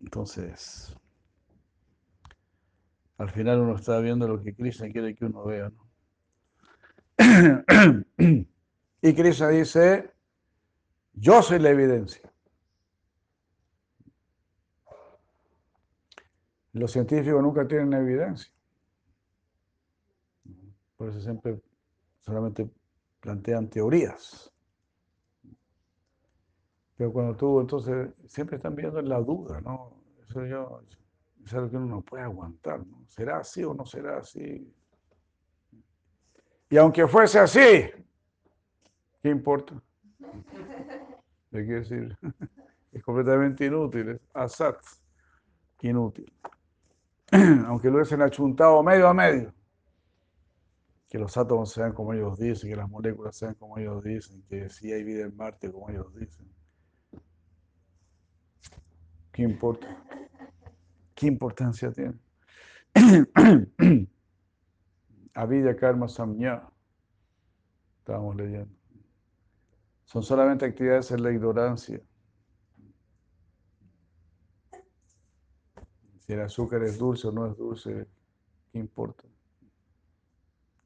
Entonces, 0.00 0.96
al 3.18 3.30
final 3.30 3.60
uno 3.60 3.76
está 3.76 4.00
viendo 4.00 4.26
lo 4.26 4.42
que 4.42 4.52
Krishna 4.52 4.90
quiere 4.90 5.14
que 5.14 5.26
uno 5.26 5.44
vea. 5.44 5.70
¿no? 5.70 5.84
y 9.00 9.14
Krishna 9.14 9.48
dice, 9.50 10.12
yo 11.12 11.40
soy 11.40 11.60
la 11.60 11.70
evidencia. 11.70 12.33
Los 16.74 16.90
científicos 16.90 17.40
nunca 17.40 17.66
tienen 17.66 17.92
evidencia. 17.92 18.52
Por 20.96 21.08
eso 21.08 21.20
siempre 21.20 21.60
solamente 22.20 22.68
plantean 23.20 23.70
teorías. 23.70 24.52
Pero 26.96 27.12
cuando 27.12 27.36
tú, 27.36 27.60
entonces, 27.60 28.10
siempre 28.26 28.56
están 28.56 28.74
viendo 28.74 28.98
en 28.98 29.08
la 29.08 29.20
duda, 29.20 29.60
¿no? 29.60 30.02
Eso 30.28 30.44
yo, 30.46 30.82
es 31.44 31.54
algo 31.54 31.70
que 31.70 31.76
uno 31.76 31.86
no 31.86 32.00
puede 32.02 32.24
aguantar, 32.24 32.84
¿no? 32.84 33.04
¿Será 33.06 33.38
así 33.38 33.62
o 33.62 33.72
no 33.72 33.86
será 33.86 34.18
así? 34.18 34.72
Y 36.70 36.76
aunque 36.76 37.06
fuese 37.06 37.38
así, 37.38 37.90
¿qué 39.22 39.28
importa? 39.30 39.80
¿De 41.50 41.66
qué 41.66 41.72
decir? 41.72 42.18
Es 42.92 43.02
completamente 43.02 43.66
inútil, 43.66 44.10
es 44.10 44.20
asat, 44.32 44.76
inútil. 45.82 46.32
Aunque 47.66 47.88
lo 47.88 47.96
hubiesen 47.96 48.22
achuntado 48.22 48.82
medio 48.82 49.08
a 49.08 49.14
medio, 49.14 49.52
que 51.08 51.18
los 51.18 51.36
átomos 51.36 51.72
sean 51.72 51.92
como 51.92 52.12
ellos 52.12 52.38
dicen, 52.38 52.70
que 52.70 52.76
las 52.76 52.88
moléculas 52.88 53.36
sean 53.36 53.54
como 53.54 53.78
ellos 53.78 54.02
dicen, 54.02 54.42
que 54.48 54.68
si 54.68 54.92
hay 54.92 55.04
vida 55.04 55.24
en 55.24 55.36
Marte 55.36 55.70
como 55.70 55.88
ellos 55.90 56.12
dicen. 56.14 56.46
¿Qué 59.32 59.42
importa? 59.42 59.86
¿Qué 61.14 61.26
importancia 61.26 61.92
tiene? 61.92 62.14
Avidya 65.34 65.76
Karma 65.76 66.08
Samnya. 66.08 66.62
Estábamos 67.98 68.36
leyendo. 68.36 68.74
Son 70.04 70.22
solamente 70.22 70.64
actividades 70.64 71.10
en 71.10 71.22
la 71.22 71.32
ignorancia. 71.32 72.00
Si 76.26 76.32
el 76.32 76.40
azúcar 76.40 76.82
es 76.82 76.98
dulce 76.98 77.28
o 77.28 77.32
no 77.32 77.46
es 77.46 77.56
dulce, 77.56 78.06
¿qué 78.72 78.78
importa? 78.78 79.24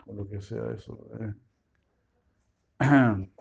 O 0.07 0.15
lo 0.15 0.29
que 0.29 0.41
sea 0.41 0.73
eso. 0.73 0.99
¿eh? 1.21 1.35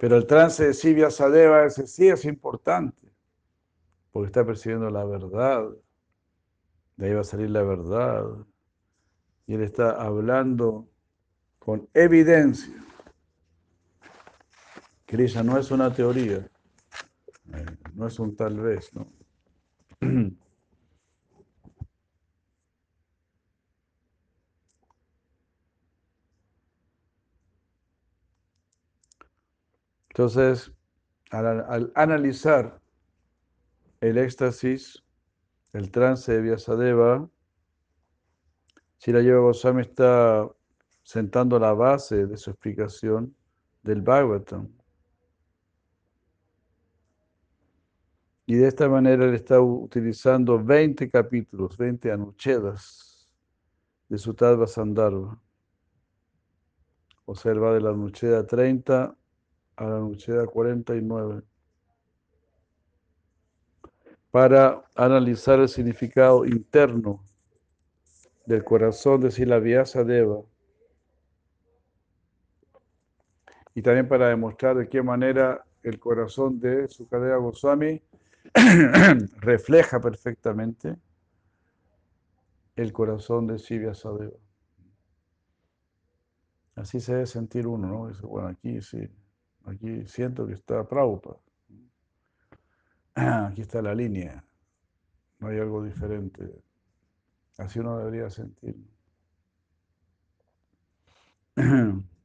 Pero 0.00 0.16
el 0.16 0.26
trance 0.26 0.66
de 0.66 0.74
Sivya 0.74 1.10
Sadeva, 1.10 1.64
ese 1.64 1.86
sí 1.86 2.08
es 2.08 2.24
importante, 2.24 3.10
porque 4.12 4.26
está 4.26 4.44
percibiendo 4.44 4.90
la 4.90 5.04
verdad. 5.04 5.64
De 6.96 7.06
ahí 7.06 7.14
va 7.14 7.22
a 7.22 7.24
salir 7.24 7.50
la 7.50 7.62
verdad. 7.62 8.24
Y 9.46 9.54
él 9.54 9.62
está 9.62 9.92
hablando 9.92 10.88
con 11.58 11.88
evidencia. 11.94 12.74
Krishna 15.06 15.42
no 15.42 15.56
es 15.56 15.70
una 15.70 15.92
teoría, 15.92 16.48
no 17.94 18.06
es 18.06 18.18
un 18.18 18.36
tal 18.36 18.60
vez, 18.60 18.92
¿no? 18.94 19.06
Entonces, 30.10 30.72
al, 31.30 31.92
analizar 31.94 32.80
el 34.00 34.16
éxtasis, 34.16 35.04
el 35.74 35.90
trance 35.90 36.32
de 36.32 36.40
Vyasadeva, 36.40 37.28
Yoga 38.98 39.38
Goswami 39.38 39.82
está 39.82 40.48
sentando 41.02 41.58
la 41.58 41.74
base 41.74 42.26
de 42.26 42.36
su 42.38 42.50
explicación 42.50 43.36
del 43.82 44.00
Bhagavatam. 44.00 44.68
Y 48.46 48.54
de 48.54 48.68
esta 48.68 48.88
manera 48.88 49.24
él 49.24 49.34
está 49.34 49.60
utilizando 49.60 50.62
20 50.62 51.10
capítulos, 51.10 51.76
20 51.76 52.12
anuchedas 52.12 53.28
de 54.08 54.18
su 54.18 54.34
Tadva 54.34 54.68
Sandharva. 54.68 55.40
O 57.24 57.34
sea, 57.34 57.52
de 57.52 57.80
la 57.80 57.90
anucheda 57.90 58.46
30 58.46 59.16
a 59.76 59.84
la 59.84 59.98
Nucheda 59.98 60.46
49 60.46 61.42
para 64.30 64.84
analizar 64.94 65.58
el 65.60 65.68
significado 65.68 66.46
interno 66.46 67.24
del 68.46 68.62
corazón 68.64 69.20
de 69.22 69.30
Silavyasa 69.30 70.04
Deva 70.04 70.42
y 73.74 73.82
también 73.82 74.08
para 74.08 74.28
demostrar 74.28 74.76
de 74.76 74.88
qué 74.88 75.02
manera 75.02 75.64
el 75.82 75.98
corazón 75.98 76.60
de 76.60 76.88
Sukadeva 76.88 77.36
Goswami 77.38 78.00
refleja 79.40 80.00
perfectamente 80.00 80.96
el 82.76 82.92
corazón 82.92 83.46
de 83.46 83.58
Sivya 83.58 83.94
Sadeva. 83.94 84.38
Así 86.74 87.00
se 87.00 87.12
debe 87.12 87.26
sentir 87.26 87.66
uno, 87.66 87.88
¿no? 87.88 88.08
Dice, 88.08 88.26
bueno, 88.26 88.48
aquí 88.48 88.80
sí. 88.82 89.08
Aquí 89.64 90.06
siento 90.06 90.46
que 90.46 90.54
está 90.54 90.86
Prabhupada. 90.86 91.38
Aquí 93.50 93.62
está 93.62 93.80
la 93.82 93.94
línea. 93.94 94.44
No 95.38 95.48
hay 95.48 95.58
algo 95.58 95.82
diferente. 95.82 96.62
Así 97.58 97.78
uno 97.78 97.98
debería 97.98 98.30
sentir. 98.30 98.76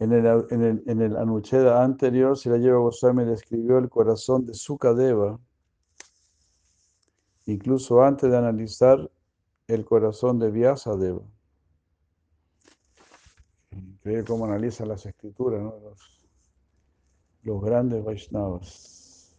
En 0.00 0.12
el, 0.12 0.46
en 0.50 0.62
el, 0.62 0.82
en 0.86 1.02
el 1.02 1.16
Anucheda 1.16 1.82
anterior, 1.82 2.38
Sirayeva 2.38 2.78
Goswami 2.78 3.24
describió 3.24 3.78
el 3.78 3.88
corazón 3.88 4.46
de 4.46 4.54
Sukadeva, 4.54 5.40
incluso 7.46 8.00
antes 8.00 8.30
de 8.30 8.36
analizar 8.36 9.10
el 9.66 9.84
corazón 9.84 10.38
de 10.38 10.52
Vyasadeva. 10.52 11.22
Increíble 13.72 14.24
cómo 14.24 14.44
analiza 14.44 14.86
las 14.86 15.04
escrituras, 15.04 15.60
¿no? 15.62 15.76
los, 15.80 16.24
los 17.42 17.60
grandes 17.60 18.04
Vaishnavas. 18.04 19.36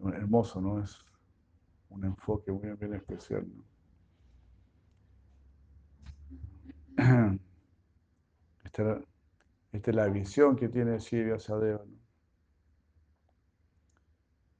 Hermoso, 0.00 0.60
¿no? 0.60 0.82
Es 0.82 0.96
un 1.94 2.04
enfoque 2.04 2.50
muy 2.52 2.70
bien 2.76 2.94
especial. 2.94 3.46
Esta, 8.64 9.00
esta, 9.72 9.90
es 9.90 9.96
la 9.96 10.08
visión 10.08 10.56
que 10.56 10.68
tiene 10.68 10.98
Sivya 10.98 11.38
Sadeva. 11.38 11.84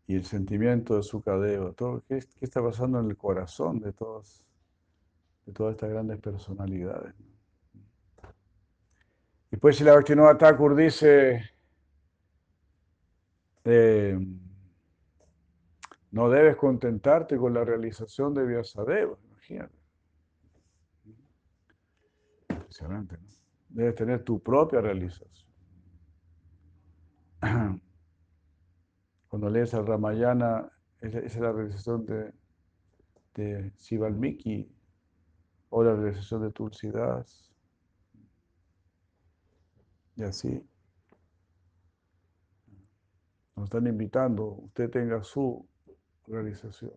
Y 0.07 0.15
el 0.15 0.25
sentimiento 0.25 0.97
de 0.97 1.03
su 1.03 1.21
cadeo. 1.21 1.73
Todo, 1.73 2.05
¿qué, 2.07 2.21
¿qué, 2.21 2.45
está 2.45 2.63
pasando 2.63 3.01
en 3.01 3.11
el 3.11 3.17
corazón 3.17 3.81
de, 3.81 3.87
de 3.87 3.93
todas 3.93 4.45
estas 5.73 5.91
grandes 5.91 6.21
personalidades? 6.21 7.15
Y 9.51 9.57
pues 9.57 9.77
si 9.77 9.85
la 9.85 9.95
Bhaktivinoda 9.95 10.37
Thakur 10.39 10.77
dice, 10.77 11.43
eh, 13.65 14.19
no 16.15 16.31
debes 16.31 16.55
contentarte 16.55 17.37
con 17.37 17.53
la 17.55 17.65
realización 17.65 18.35
de 18.35 18.47
Vyasadeva, 18.47 19.19
imagínate. 19.25 19.75
Impresionante, 22.51 23.19
¿no? 23.19 23.29
Debes 23.71 23.97
tener 23.97 24.23
tu 24.23 24.41
propia 24.41 24.81
realización. 24.81 25.51
Cuando 29.29 29.51
lees 29.51 29.75
el 29.75 29.85
Ramayana, 29.85 30.71
esa 31.01 31.19
es 31.19 31.37
la 31.37 31.51
realización 31.51 32.07
de, 32.07 32.33
de 33.35 33.73
Sivalmiki 33.77 34.73
o 35.71 35.83
la 35.83 35.97
realización 35.97 36.43
de 36.43 36.53
Tulsidas. 36.53 37.53
Y 40.15 40.23
así. 40.23 40.65
Nos 43.57 43.65
están 43.65 43.89
invitando, 43.89 44.45
usted 44.45 44.89
tenga 44.91 45.21
su 45.25 45.69
realización. 46.27 46.93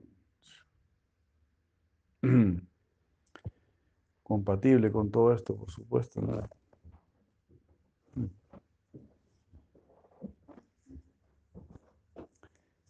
Compatible 4.24 4.92
con 4.92 5.10
todo 5.10 5.34
esto, 5.34 5.56
por 5.56 5.72
supuesto. 5.72 6.22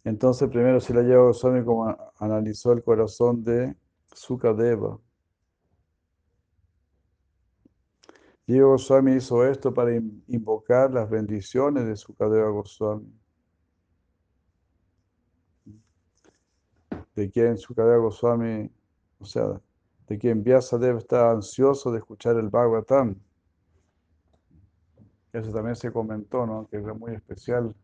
Entonces, 0.04 0.48
primero 0.48 0.80
si 0.80 0.92
la 0.94 1.02
lleva 1.02 1.24
Goswami 1.24 1.64
como 1.64 1.94
analizó 2.18 2.72
el 2.72 2.82
corazón 2.82 3.44
de 3.44 3.76
Sukadeva. 4.14 4.98
Diego 8.46 8.70
Goswami 8.70 9.16
hizo 9.16 9.44
esto 9.44 9.74
para 9.74 9.94
invocar 10.26 10.90
las 10.94 11.10
bendiciones 11.10 11.86
de 11.86 11.94
Sukadeva 11.94 12.48
Goswami. 12.48 13.12
De 17.18 17.30
quien 17.32 17.58
Sukadeva 17.58 17.96
Goswami, 17.96 18.70
o 19.18 19.24
sea, 19.24 19.60
de 20.06 20.18
quien 20.18 20.44
Vyasadeva 20.44 20.98
está 20.98 21.32
ansioso 21.32 21.90
de 21.90 21.98
escuchar 21.98 22.36
el 22.36 22.48
Bhagavatam. 22.48 23.16
Eso 25.32 25.52
también 25.52 25.74
se 25.74 25.90
comentó, 25.90 26.46
¿no? 26.46 26.68
Que 26.68 26.76
era 26.76 26.94
muy 26.94 27.14
especial 27.14 27.74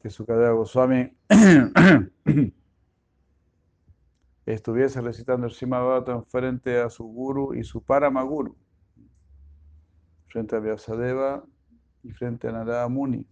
que 0.00 0.08
Sukadeva 0.08 0.52
Goswami 0.52 1.12
estuviese 4.46 5.00
recitando 5.00 5.48
el 5.48 5.52
Srimad 5.52 5.80
Bhagavatam 5.80 6.24
frente 6.26 6.80
a 6.80 6.88
su 6.90 7.04
guru 7.04 7.54
y 7.54 7.64
su 7.64 7.82
paramaguru, 7.82 8.56
frente 10.28 10.54
a 10.54 10.60
Vyasadeva 10.60 11.44
y 12.04 12.12
frente 12.12 12.46
a 12.46 12.52
Narada 12.52 12.88
Muni. 12.88 13.26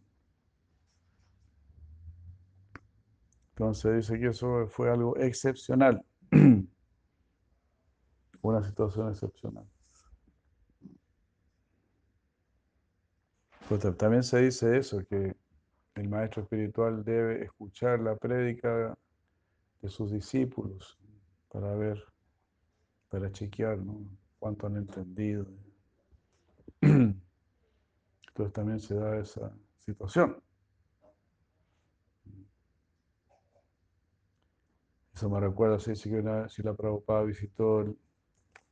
Entonces 3.59 3.97
dice 3.97 4.21
que 4.21 4.27
eso 4.27 4.69
fue 4.69 4.90
algo 4.90 5.16
excepcional, 5.16 6.05
una 8.42 8.62
situación 8.62 9.09
excepcional. 9.09 9.66
Pero 13.66 13.95
también 13.95 14.23
se 14.23 14.42
dice 14.42 14.77
eso, 14.77 15.03
que 15.07 15.35
el 15.95 16.09
maestro 16.11 16.42
espiritual 16.42 17.03
debe 17.03 17.45
escuchar 17.45 17.99
la 18.01 18.14
prédica 18.14 18.95
de 19.81 19.88
sus 19.88 20.12
discípulos 20.12 20.99
para 21.49 21.75
ver, 21.77 22.05
para 23.09 23.33
chequear 23.33 23.79
cuánto 24.38 24.66
han 24.66 24.77
entendido. 24.77 25.47
Entonces 26.83 28.53
también 28.53 28.81
se 28.81 28.97
da 28.97 29.19
esa 29.19 29.51
situación. 29.87 30.42
Eso 35.17 35.29
me 35.31 35.41
recuerda, 35.41 35.79
se 35.79 35.93
dice 35.93 36.11
que 36.11 36.21
una 36.21 36.47
si 36.47 36.63
la 36.63 36.75
Prabhupada 36.75 37.23
visitó 37.23 37.81
el, 37.81 37.97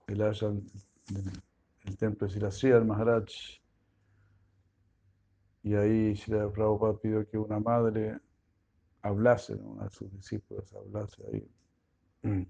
el 0.08 0.20
el, 0.20 1.96
templo 1.96 2.28
de 2.28 2.52
Sila 2.52 2.76
el 2.76 2.84
Maharaj, 2.84 3.24
y 5.62 5.74
ahí 5.74 6.14
Sila 6.16 6.52
Prabhupada 6.52 6.98
pidió 6.98 7.26
que 7.26 7.38
una 7.38 7.58
madre 7.60 8.20
hablase, 9.00 9.54
una 9.54 9.84
de 9.84 9.90
sus 9.90 10.12
discípulos 10.12 10.70
hablase 10.74 11.22
ahí. 11.32 11.48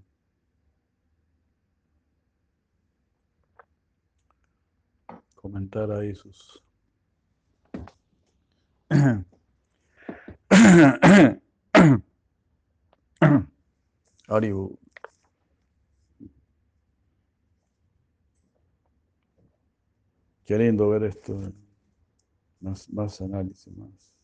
Comentar 5.35 5.89
ahí 5.91 6.13
sus... 6.15 6.61
Aribu. 14.27 14.77
Qué 20.45 20.57
lindo 20.57 20.89
ver 20.89 21.03
esto. 21.05 21.39
Más, 22.59 22.89
más 22.91 23.21
análisis, 23.21 23.75
más. 23.75 24.15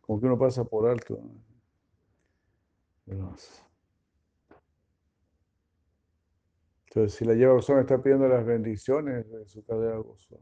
Como 0.00 0.20
que 0.20 0.26
uno 0.26 0.38
pasa 0.38 0.64
por 0.64 0.88
alto. 0.88 1.20
Entonces, 3.06 3.64
si 7.14 7.24
la 7.24 7.34
lleva 7.34 7.54
Gozón 7.54 7.80
está 7.80 8.02
pidiendo 8.02 8.28
las 8.28 8.44
bendiciones 8.44 9.28
de 9.30 9.46
su 9.46 9.64
cadena 9.64 9.96
Gozón. 9.96 10.40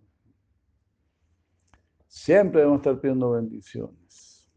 Siempre 2.06 2.60
debemos 2.60 2.80
estar 2.80 3.00
pidiendo 3.00 3.30
bendiciones. 3.30 4.50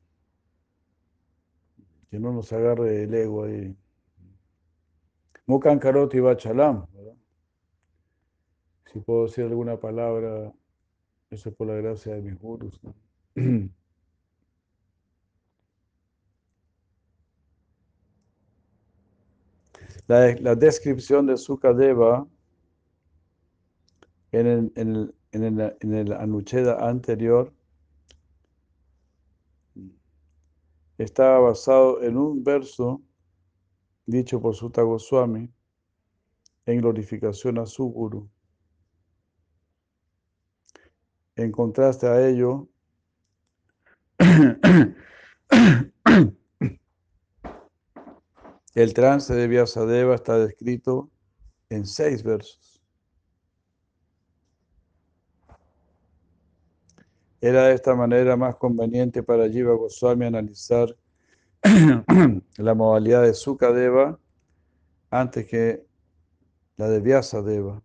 Que 2.09 2.19
no 2.19 2.31
nos 2.31 2.51
agarre 2.51 3.03
el 3.03 3.13
ego 3.13 3.43
ahí. 3.43 3.77
Mukan 5.47 5.79
Karoti 5.79 6.19
Bachalam. 6.19 6.87
Si 8.91 8.99
puedo 8.99 9.25
decir 9.25 9.45
alguna 9.45 9.79
palabra, 9.79 10.53
eso 11.31 11.49
es 11.49 11.55
por 11.55 11.67
la 11.67 11.75
gracia 11.75 12.15
de 12.15 12.21
mis 12.21 12.39
gurus. 12.39 12.79
La, 20.07 20.55
descripción 20.55 21.25
de 21.27 21.37
Sukadeva 21.37 22.27
en 24.33 24.47
el, 24.47 24.71
en, 24.75 24.95
el, 24.95 25.15
en, 25.31 25.43
el, 25.43 25.77
en 25.79 25.93
el 25.93 26.13
Anucheda 26.13 26.87
anterior 26.87 27.53
estaba 30.97 31.39
basado 31.39 32.03
en 32.03 32.17
un 32.17 32.43
verso 32.43 33.01
dicho 34.05 34.41
por 34.41 34.55
Sutta 34.55 34.81
Goswami 34.81 35.49
en 36.65 36.81
glorificación 36.81 37.57
a 37.59 37.65
su 37.65 37.85
guru. 37.85 38.29
En 41.35 41.51
contraste 41.51 42.07
a 42.07 42.25
ello, 42.27 42.69
el 48.75 48.93
trance 48.93 49.33
de 49.33 49.47
Vyasadeva 49.47 50.15
está 50.15 50.37
descrito 50.37 51.09
en 51.69 51.85
seis 51.85 52.23
versos. 52.23 52.81
Era 57.41 57.65
de 57.67 57.73
esta 57.73 57.93
manera 57.93 58.37
más 58.37 58.55
conveniente 58.55 59.21
para 59.21 59.49
Jiva 59.49 59.73
Goswami 59.73 60.25
analizar 60.27 60.95
la 62.57 62.73
modalidad 62.73 63.23
de 63.23 63.33
Sukadeva 63.33 64.19
antes 65.09 65.45
que 65.45 65.85
la 66.77 66.89
de 66.89 66.99
Vyasadeva. 66.99 67.81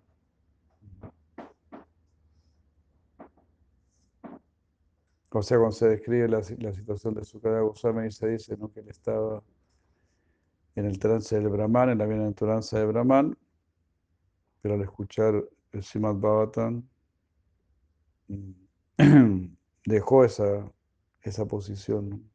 O 5.31 5.43
sea, 5.43 5.59
cuando 5.59 5.77
se 5.77 5.88
describe 5.88 6.27
la, 6.29 6.43
situación 6.43 7.14
de 7.14 7.25
Sukadeva 7.25 7.61
Goswami, 7.61 8.11
se 8.11 8.29
dice 8.29 8.57
¿no? 8.57 8.73
que 8.73 8.81
él 8.81 8.88
estaba 8.88 9.43
en 10.75 10.87
el 10.87 10.99
trance 10.99 11.37
del 11.37 11.49
Brahman, 11.49 11.91
en 11.91 11.99
la 11.99 12.07
bienaventuranza 12.07 12.79
de 12.79 12.87
Brahman, 12.87 13.37
pero 14.62 14.75
al 14.75 14.81
escuchar 14.83 15.45
el 15.73 15.83
Srimad 15.83 16.14
Bhavatan 16.14 16.88
mm, 18.29 19.45
dejó 19.85 20.25
esa, 20.25 20.73
esa 21.23 21.47
posición. 21.47 22.29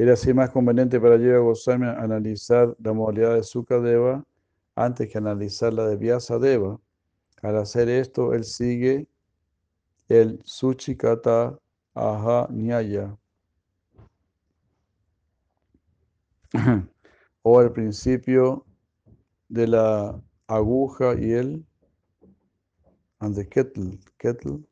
Era 0.00 0.12
así 0.12 0.32
más 0.32 0.50
conveniente 0.50 1.00
para 1.00 1.18
Jiva 1.18 1.40
Goswami 1.40 1.86
analizar 1.88 2.72
la 2.78 2.92
modalidad 2.92 3.34
de 3.34 3.42
Sukadeva 3.42 4.24
antes 4.76 5.10
que 5.10 5.18
analizar 5.18 5.72
la 5.72 5.88
de 5.88 5.96
Vyasadeva. 5.96 6.78
Al 7.42 7.56
hacer 7.56 7.88
esto, 7.88 8.32
él 8.32 8.44
sigue 8.44 9.08
el 10.08 10.40
Suchikata 10.44 11.58
Aha 11.94 12.46
Nyaya 12.48 13.18
o 17.42 17.60
el 17.60 17.72
principio 17.72 18.64
de 19.48 19.66
la 19.66 20.22
aguja 20.46 21.16
y 21.18 21.32
el 21.32 21.66
and 23.18 23.34
the 23.34 23.44
kettle 23.44 24.62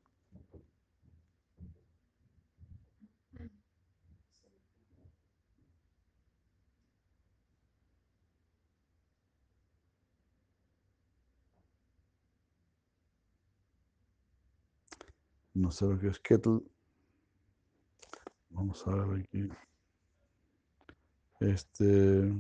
No 15.56 15.70
sé 15.70 15.86
lo 15.86 15.98
que 15.98 16.08
es 16.08 16.20
kettle. 16.20 16.60
Vamos 18.50 18.86
a 18.86 18.94
ver 18.94 19.22
aquí. 19.22 19.48
Este. 21.40 22.30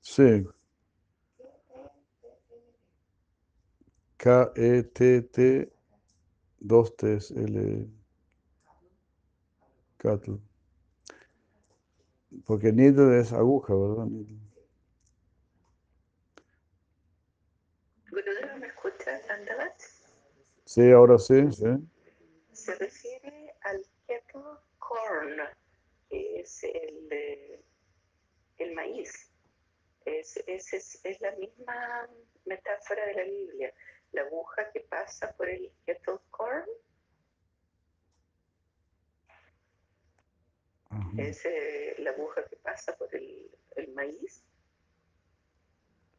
Sí. 0.00 0.46
K-E-T-T, 4.18 5.72
dos 6.60 6.96
T 6.96 7.18
L. 7.34 7.88
Cattle. 9.96 10.38
Porque 12.44 12.72
needle 12.72 13.20
es 13.20 13.32
aguja, 13.32 13.74
¿verdad? 13.74 14.06
¿me 18.58 18.66
escuchas, 18.66 19.22
Sí, 20.72 20.90
ahora 20.90 21.18
sí, 21.18 21.52
sí. 21.52 21.66
Se 22.52 22.74
refiere 22.76 23.54
al 23.60 23.84
kettle 24.06 24.56
corn, 24.78 25.36
que 26.08 26.40
es 26.40 26.64
el, 26.64 27.62
el 28.56 28.74
maíz. 28.74 29.30
Es, 30.06 30.42
es, 30.46 30.72
es, 30.72 31.20
la 31.20 31.32
misma 31.32 32.08
metáfora 32.46 33.04
de 33.04 33.14
la 33.16 33.24
Biblia. 33.24 33.74
La 34.12 34.22
aguja 34.22 34.72
que 34.72 34.80
pasa 34.80 35.36
por 35.36 35.50
el 35.50 35.70
kettle 35.84 36.20
corn 36.30 36.64
es 41.18 41.44
eh, 41.44 41.96
la 41.98 42.12
aguja 42.12 42.46
que 42.48 42.56
pasa 42.56 42.96
por 42.96 43.14
el, 43.14 43.50
el 43.76 43.92
maíz. 43.92 44.42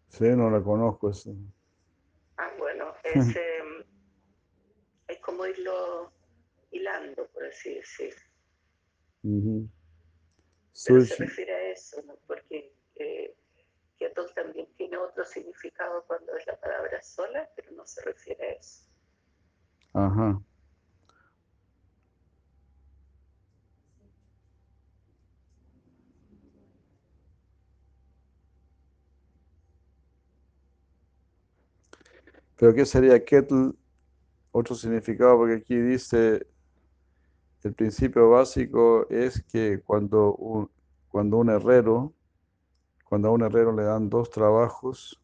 Sí, 0.09 0.25
no 0.25 0.51
la 0.51 0.61
conozco. 0.61 1.09
Eso. 1.09 1.31
Ah, 2.37 2.51
bueno, 2.59 2.93
es, 3.03 3.35
em, 3.35 3.79
es 3.79 3.92
como 5.23 5.45
irlo 5.45 6.11
hilando, 6.71 7.27
por 7.29 7.45
así 7.45 7.73
decir. 7.75 8.13
Pero 10.85 11.05
se 11.05 11.15
refiere 11.15 11.53
a 11.53 11.71
eso, 11.71 12.01
¿no? 12.03 12.17
porque 12.27 12.73
eh, 12.95 13.35
también 14.35 14.67
tiene 14.75 14.97
otro 14.97 15.23
significado 15.25 16.03
cuando 16.05 16.35
es 16.35 16.45
la 16.45 16.59
palabra 16.59 17.01
sola, 17.01 17.49
pero 17.55 17.71
no 17.71 17.85
se 17.85 18.01
refiere 18.01 18.43
a 18.43 18.51
eso. 18.53 18.83
Ajá. 19.93 20.41
¿Pero 32.57 32.73
qué 32.73 32.85
sería 32.85 33.23
kettle? 33.23 33.73
Otro 34.55 34.75
significado, 34.75 35.35
porque 35.35 35.55
aquí 35.55 35.75
dice, 35.75 36.45
el 37.63 37.73
principio 37.73 38.29
básico 38.29 39.07
es 39.09 39.41
que 39.51 39.81
cuando 39.81 40.35
un, 40.35 40.69
cuando 41.09 41.37
un 41.37 41.49
herrero, 41.49 42.13
cuando 43.09 43.29
a 43.29 43.31
un 43.31 43.41
herrero 43.41 43.75
le 43.75 43.83
dan 43.83 44.11
dos 44.11 44.29
trabajos, 44.29 45.19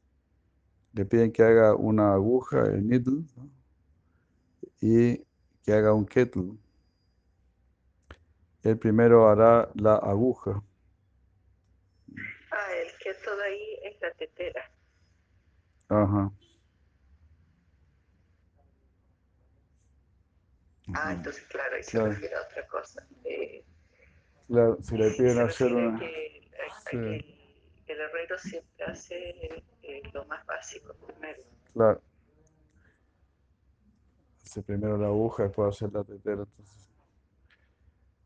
le 0.93 1.05
piden 1.05 1.31
que 1.31 1.43
haga 1.43 1.75
una 1.75 2.13
aguja, 2.13 2.65
el 2.65 2.87
needle, 2.87 3.23
y 4.81 5.17
que 5.63 5.73
haga 5.73 5.93
un 5.93 6.07
kettle. 6.07 6.57
El 8.63 8.79
primero 8.79 9.29
hará 9.29 9.69
la 9.75 9.95
aguja. 9.97 10.63
Ah, 12.51 12.73
el 12.83 12.91
kettle 12.97 13.43
ahí 13.45 13.79
es 13.83 14.01
la 14.01 14.11
tetera. 14.13 14.71
Ajá. 15.89 16.31
Ah, 20.93 21.13
entonces, 21.13 21.43
claro, 21.45 21.75
ahí 21.75 21.83
se 21.83 22.03
refiere 22.03 22.35
a 22.35 22.41
otra 22.41 22.67
cosa. 22.67 23.07
Eh, 23.23 23.63
claro, 24.47 24.77
si 24.81 24.97
le 24.97 25.11
piden 25.11 25.39
hacer 25.39 25.73
una... 25.73 25.99
Que, 25.99 26.49
el, 26.91 27.25
el, 27.87 27.99
herrero 27.99 28.37
siempre 28.37 28.85
hace 28.85 29.63
eh, 29.83 30.01
lo 30.13 30.25
más 30.25 30.45
básico 30.45 30.93
primero. 31.05 31.43
Claro. 31.73 32.01
Hace 34.43 34.63
primero 34.63 34.97
la 34.97 35.07
aguja, 35.07 35.43
después 35.43 35.75
hacer 35.75 35.93
la 35.93 36.03
tetera. 36.03 36.43
Entonces, 36.43 36.87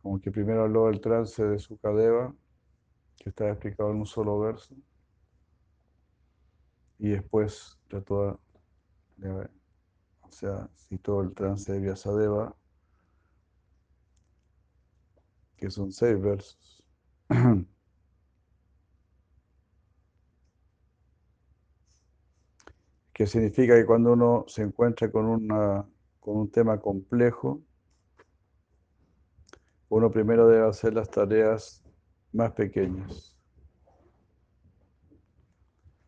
como 0.02 0.19
que 0.21 0.32
primero 0.32 0.63
habló 0.63 0.88
del 0.88 1.02
trance 1.02 1.43
de 1.43 1.60
su 1.60 1.78
cadeva, 1.78 2.34
que 3.17 3.30
está 3.30 3.49
explicado 3.49 3.91
en 3.91 3.97
un 3.97 4.06
solo 4.06 4.39
verso, 4.39 4.76
y 6.99 7.10
después 7.10 7.80
trató 7.88 8.39
de 9.17 9.49
sea, 10.33 10.69
citó 10.75 11.21
el 11.21 11.33
trance 11.33 11.71
de 11.71 11.79
Vyasadeva, 11.79 12.55
que 15.57 15.69
son 15.69 15.91
seis 15.91 16.19
versos. 16.21 16.83
que 23.13 23.27
significa 23.27 23.75
que 23.75 23.85
cuando 23.85 24.13
uno 24.13 24.45
se 24.47 24.63
encuentra 24.63 25.11
con, 25.11 25.25
una, 25.25 25.87
con 26.19 26.37
un 26.37 26.49
tema 26.51 26.79
complejo, 26.79 27.61
uno 29.89 30.11
primero 30.11 30.47
debe 30.47 30.67
hacer 30.67 30.95
las 30.95 31.09
tareas 31.09 31.83
más 32.31 32.51
pequeñas. 32.53 33.37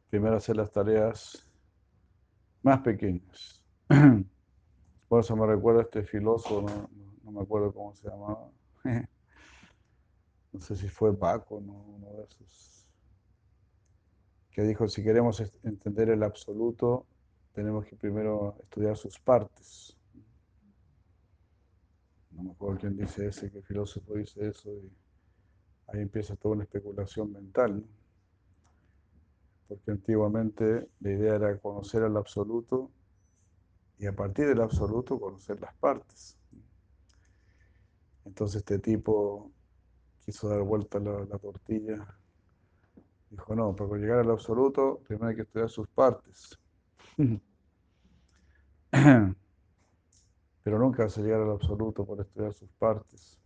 Primero 0.09 0.37
hacer 0.37 0.57
las 0.57 0.71
tareas 0.71 1.47
más 2.63 2.79
pequeñas. 2.81 3.64
Por 5.09 5.19
eso 5.19 5.35
me 5.35 5.45
recuerda 5.45 5.83
este 5.83 6.03
filósofo, 6.03 6.89
no, 7.23 7.31
me 7.31 7.41
acuerdo 7.41 7.71
cómo 7.73 7.93
se 7.95 8.09
llamaba. 8.09 8.49
No 10.51 10.61
sé 10.61 10.77
si 10.77 10.87
fue 10.87 11.13
Paco, 11.13 11.59
¿no? 11.59 11.73
uno 11.73 12.13
de 12.13 12.23
esos. 12.23 12.87
Que 14.51 14.61
dijo, 14.61 14.87
si 14.87 15.03
queremos 15.03 15.41
entender 15.63 16.09
el 16.09 16.23
absoluto, 16.23 17.05
tenemos 17.51 17.85
que 17.85 17.97
primero 17.97 18.55
estudiar 18.63 18.95
sus 18.95 19.19
partes. 19.19 19.97
No 22.31 22.43
me 22.43 22.51
acuerdo 22.51 22.79
quién 22.79 22.95
dice 22.95 23.27
ese, 23.27 23.51
qué 23.51 23.61
filósofo 23.63 24.13
dice 24.13 24.47
eso, 24.47 24.69
ahí 25.87 25.99
empieza 25.99 26.37
toda 26.37 26.55
una 26.55 26.63
especulación 26.63 27.33
mental. 27.33 27.85
Porque 29.67 29.91
antiguamente 29.91 30.87
la 31.01 31.11
idea 31.11 31.35
era 31.35 31.57
conocer 31.59 32.03
el 32.03 32.15
absoluto 32.15 32.91
y 33.97 34.07
a 34.07 34.15
partir 34.15 34.47
del 34.47 34.61
absoluto 34.61 35.19
conocer 35.19 35.59
las 35.61 35.75
partes. 35.75 36.37
Entonces 38.25 38.57
este 38.57 38.79
tipo 38.79 39.51
quiso 40.25 40.49
dar 40.49 40.61
vuelta 40.63 40.99
la, 40.99 41.25
la 41.25 41.37
tortilla. 41.37 42.17
Dijo, 43.29 43.55
no, 43.55 43.75
para 43.75 43.97
llegar 43.97 44.19
al 44.19 44.31
absoluto 44.31 44.99
primero 45.07 45.27
hay 45.27 45.35
que 45.35 45.43
estudiar 45.43 45.69
sus 45.69 45.87
partes. 45.89 46.57
Pero 50.63 50.79
nunca 50.79 51.03
vas 51.03 51.17
a 51.17 51.21
llegar 51.21 51.41
al 51.41 51.51
absoluto 51.51 52.05
por 52.05 52.19
estudiar 52.19 52.53
sus 52.53 52.71
partes. 52.73 53.39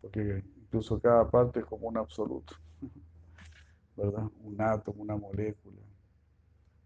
Porque 0.00 0.42
incluso 0.56 1.00
cada 1.00 1.30
parte 1.30 1.60
es 1.60 1.66
como 1.66 1.88
un 1.88 1.96
absoluto. 1.96 2.54
¿Verdad? 3.96 4.28
Un 4.42 4.60
átomo, 4.60 5.02
una 5.02 5.16
molécula, 5.16 5.80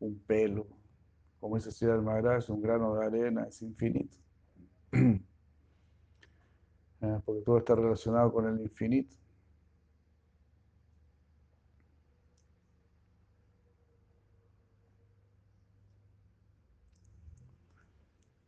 un 0.00 0.18
pelo 0.20 0.78
como 1.40 1.57
dice 1.57 1.70
Sri 1.72 1.88
Maharaj, 2.01 2.51
un 2.51 2.61
grano 2.62 2.94
de 2.94 3.07
arena 3.07 3.44
es 3.48 3.62
infinito. 3.62 4.16
Eh, 7.01 7.20
porque 7.24 7.42
todo 7.42 7.59
está 7.59 7.74
relacionado 7.77 8.33
con 8.33 8.46
el 8.46 8.61
infinito. 8.61 9.14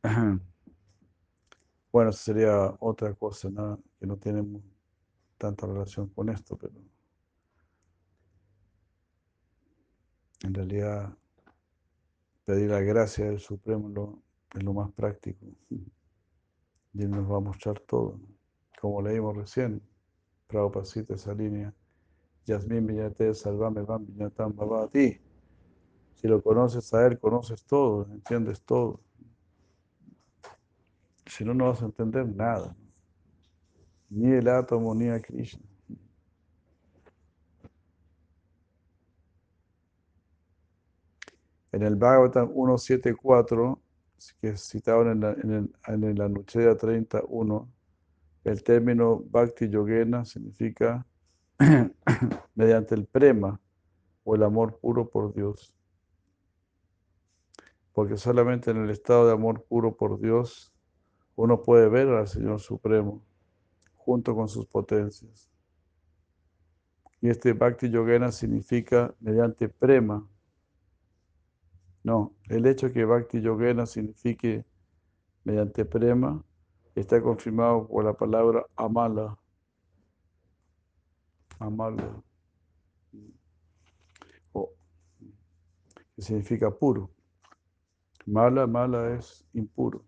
Bueno, 1.93 2.13
sería 2.13 2.75
otra 2.81 3.15
cosa, 3.15 3.49
que 3.99 4.07
no 4.07 4.17
tenemos 4.17 4.63
tanta 5.39 5.67
relación 5.67 6.09
con 6.11 6.29
esto, 6.31 6.57
pero 6.59 6.75
en 10.43 10.55
realidad 10.55 11.17
pedir 12.51 12.71
la 12.71 12.81
gracia 12.81 13.27
del 13.27 13.39
Supremo 13.39 14.21
es 14.55 14.63
lo 14.63 14.73
más 14.73 14.91
práctico. 14.93 15.47
Y 16.93 17.05
Él 17.05 17.11
nos 17.13 17.31
va 17.31 17.37
a 17.37 17.41
mostrar 17.41 17.79
todo, 17.79 18.19
como 18.81 19.01
leímos 19.01 19.37
recién, 19.37 19.81
Prabhupada 20.49 20.85
esa 20.85 21.33
línea, 21.33 21.73
Yasmin 22.47 22.85
Viñate 22.85 23.33
Salvame 23.33 23.83
Van 23.83 24.05
Viñatam 24.05 24.57
ti. 24.91 25.21
Si 26.17 26.27
lo 26.27 26.43
conoces 26.43 26.93
a 26.93 27.07
Él, 27.07 27.21
conoces 27.21 27.65
todo, 27.65 28.09
entiendes 28.11 28.61
todo. 28.63 28.99
Si 31.27 31.45
no, 31.45 31.55
no 31.55 31.67
vas 31.67 31.81
a 31.81 31.85
entender 31.85 32.27
nada. 32.27 32.77
Ni 34.09 34.33
el 34.33 34.49
átomo, 34.49 34.93
ni 34.97 35.11
a 35.11 35.23
Krishna. 35.23 35.70
En 41.73 41.83
el 41.83 41.97
Bhagavatam 41.97 42.53
174, 42.53 43.81
que 44.41 44.49
es 44.51 44.61
citado 44.69 45.11
en, 45.11 45.21
la, 45.21 45.33
en, 45.33 45.51
el, 45.51 46.05
en 46.05 46.19
la 46.19 46.25
Anucheda 46.25 46.77
31, 46.77 47.69
el 48.45 48.63
término 48.63 49.23
Bhakti 49.31 49.69
Yogena 49.69 50.25
significa 50.25 51.07
mediante 52.55 52.95
el 52.95 53.07
prema 53.07 53.61
o 54.25 54.35
el 54.35 54.43
amor 54.43 54.79
puro 54.79 55.09
por 55.09 55.33
Dios. 55.35 55.73
Porque 57.93 58.17
solamente 58.17 58.71
en 58.71 58.79
el 58.79 58.91
estado 58.91 59.27
de 59.27 59.33
amor 59.33 59.65
puro 59.65 59.97
por 59.97 60.21
Dios 60.21 60.73
uno 61.37 61.63
puede 61.63 61.89
ver 61.89 62.09
al 62.09 62.29
Señor 62.29 62.61
Supremo 62.61 63.23
junto 63.95 64.35
con 64.35 64.49
sus 64.49 64.67
potencias. 64.67 65.51
Y 67.21 67.29
este 67.29 67.53
Bhakti 67.53 67.91
Yogena 67.91 68.33
significa 68.33 69.15
mediante 69.21 69.69
prema. 69.69 70.27
No, 72.03 72.35
el 72.49 72.67
hecho 72.67 72.93
que 72.93 73.05
Bhakti 73.05 73.41
Yogena 73.43 73.87
signifique 73.87 74.65
mediante 75.45 75.85
prema 75.85 76.43
está 76.95 77.23
confirmado 77.23 77.87
por 77.87 78.05
la 78.05 78.15
palabra 78.15 78.65
amala. 78.77 79.39
Amala. 81.59 82.23
que 86.21 86.27
significa 86.27 86.71
puro. 86.71 87.11
Mala, 88.27 88.67
mala 88.67 89.15
es 89.15 89.47
impuro. 89.55 90.05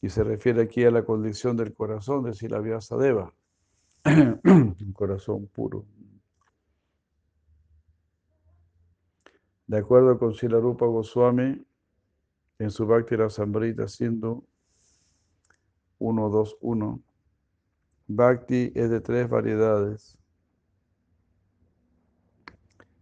Y 0.00 0.08
se 0.10 0.24
refiere 0.24 0.62
aquí 0.62 0.84
a 0.84 0.90
la 0.90 1.04
condición 1.04 1.56
del 1.56 1.72
corazón 1.74 2.24
de 2.24 2.34
Silavyasa 2.34 2.96
Deva, 2.96 3.32
un 4.44 4.92
corazón 4.94 5.46
puro. 5.48 5.84
De 9.66 9.78
acuerdo 9.78 10.18
con 10.18 10.34
Silarupa 10.34 10.86
Goswami, 10.86 11.62
en 12.58 12.70
su 12.70 12.86
Bhakti 12.86 13.16
Rasamrita 13.16 13.86
siendo 13.86 14.44
1, 15.98 17.02
Bhakti 18.08 18.72
es 18.74 18.88
de 18.90 19.00
tres 19.00 19.28
variedades. 19.28 20.16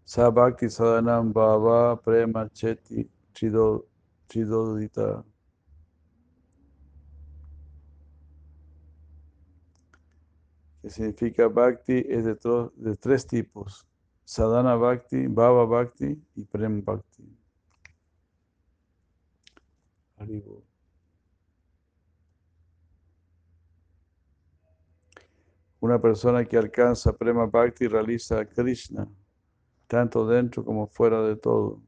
Sa 0.05 0.31
Bhakti 0.31 0.69
Sadhanam 0.69 1.33
Bhava 1.33 2.01
Prema 2.03 2.49
Cheti 2.53 3.09
Chidodita. 3.33 5.25
Que 10.87 10.91
significa 10.91 11.49
Bhakti, 11.49 12.05
es 12.09 12.25
de, 12.25 12.37
de 12.77 12.97
tres 12.97 13.27
tipos. 13.27 13.85
Sadhana 14.25 14.77
Bhakti, 14.77 15.27
Bhava 15.27 15.65
Bhakti 15.65 16.17
y 16.37 16.45
Prem 16.45 16.81
Bhakti. 16.85 17.25
Una 25.81 26.01
persona 26.01 26.45
que 26.45 26.57
alcanza 26.57 27.13
Prema 27.17 27.47
Bhakti 27.47 27.89
realiza 27.89 28.45
Krishna, 28.45 29.09
tanto 29.89 30.25
dentro 30.25 30.65
como 30.65 30.87
fuera 30.87 31.21
de 31.23 31.35
todo. 31.35 31.83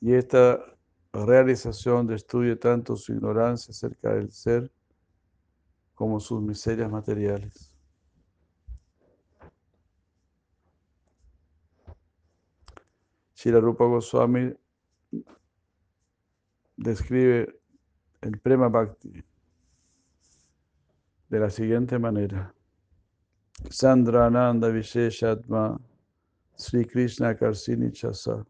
Y 0.00 0.14
esta 0.14 0.58
realización 1.12 2.08
destruye 2.08 2.56
tanto 2.56 2.96
su 2.96 3.12
ignorancia 3.12 3.70
acerca 3.70 4.14
del 4.14 4.32
ser 4.32 4.72
como 6.00 6.18
sus 6.18 6.40
miserias 6.40 6.90
materiales. 6.90 7.76
Shira 13.34 13.60
Rupa 13.60 13.84
Goswami 13.84 14.50
describe 16.78 17.54
el 18.22 18.38
Prema 18.38 18.70
Bhakti 18.70 19.22
de 21.28 21.38
la 21.38 21.50
siguiente 21.50 21.98
manera. 21.98 22.54
Sandra 23.68 24.24
Ananda 24.24 24.70
Visheshatma 24.70 25.78
Sri 26.54 26.86
Krishna 26.86 27.36
Karsini 27.36 27.92
Chasa. 27.92 28.42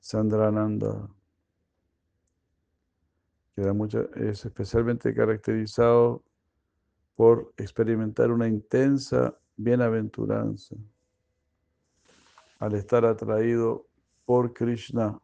Sandrananda 0.00 1.08
es 4.16 4.44
especialmente 4.44 5.14
caracterizado 5.14 6.22
por 7.14 7.52
experimentar 7.56 8.30
una 8.30 8.48
intensa 8.48 9.38
bienaventuranza 9.56 10.74
al 12.58 12.74
estar 12.74 13.04
atraído 13.04 13.86
por 14.24 14.52
Krishna. 14.52 15.20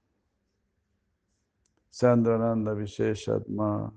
Sandrananda 1.90 2.74
Visheshatma 2.74 3.92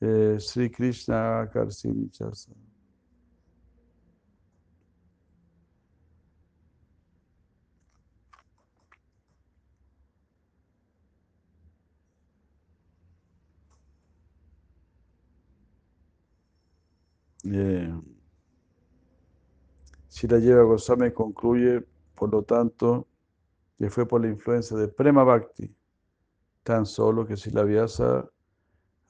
eh, 0.00 0.36
Sri 0.38 0.70
Krishna 0.70 1.50
Karsinichasa. 1.52 2.52
Eh, 17.44 17.92
si 20.08 20.26
la 20.26 20.38
lleva 20.38 20.62
Goswami 20.64 21.12
concluye, 21.12 21.86
por 22.14 22.30
lo 22.32 22.42
tanto, 22.42 23.06
que 23.78 23.88
fue 23.88 24.06
por 24.06 24.20
la 24.20 24.28
influencia 24.28 24.76
de 24.76 24.88
Prema 24.88 25.24
Bhakti, 25.24 25.74
tan 26.62 26.84
solo 26.84 27.26
que 27.26 27.36
si 27.36 27.50
la 27.50 27.62
Vyasa 27.62 28.28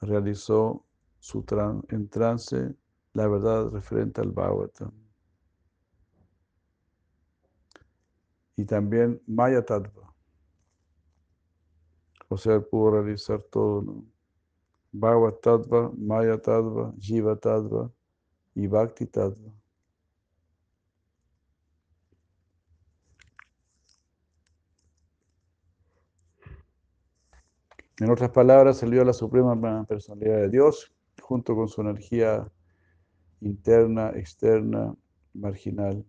realizó 0.00 0.84
su 1.18 1.44
en 1.88 2.08
trance 2.08 2.74
la 3.12 3.26
verdad 3.26 3.70
referente 3.70 4.20
al 4.20 4.30
Bhagavatam. 4.30 4.92
Y 8.56 8.64
también 8.64 9.20
Maya 9.26 9.64
Tattva. 9.64 10.14
O 12.28 12.36
sea, 12.36 12.60
pudo 12.60 13.02
realizar 13.02 13.42
todo, 13.50 13.82
¿no? 13.82 14.04
Maya 14.92 16.40
Tattva, 16.40 16.94
Jiva 16.98 17.36
Tattva, 17.36 17.90
y 18.62 18.66
Bhakti. 18.66 19.08
En 27.98 28.10
otras 28.10 28.30
palabras, 28.30 28.78
salió 28.78 29.02
a 29.02 29.04
la 29.04 29.12
suprema 29.12 29.84
personalidad 29.86 30.38
de 30.38 30.48
Dios 30.48 30.92
junto 31.20 31.54
con 31.54 31.68
su 31.68 31.80
energía 31.80 32.50
interna, 33.40 34.10
externa, 34.10 34.94
marginal. 35.34 36.04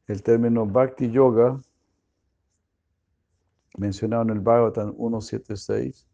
El 0.09 0.23
término 0.23 0.65
Bhakti 0.65 1.11
Yoga, 1.11 1.61
mencionado 3.77 4.23
en 4.23 4.31
el 4.31 4.41
Bhagavatam 4.41 4.95
176, 4.97 6.07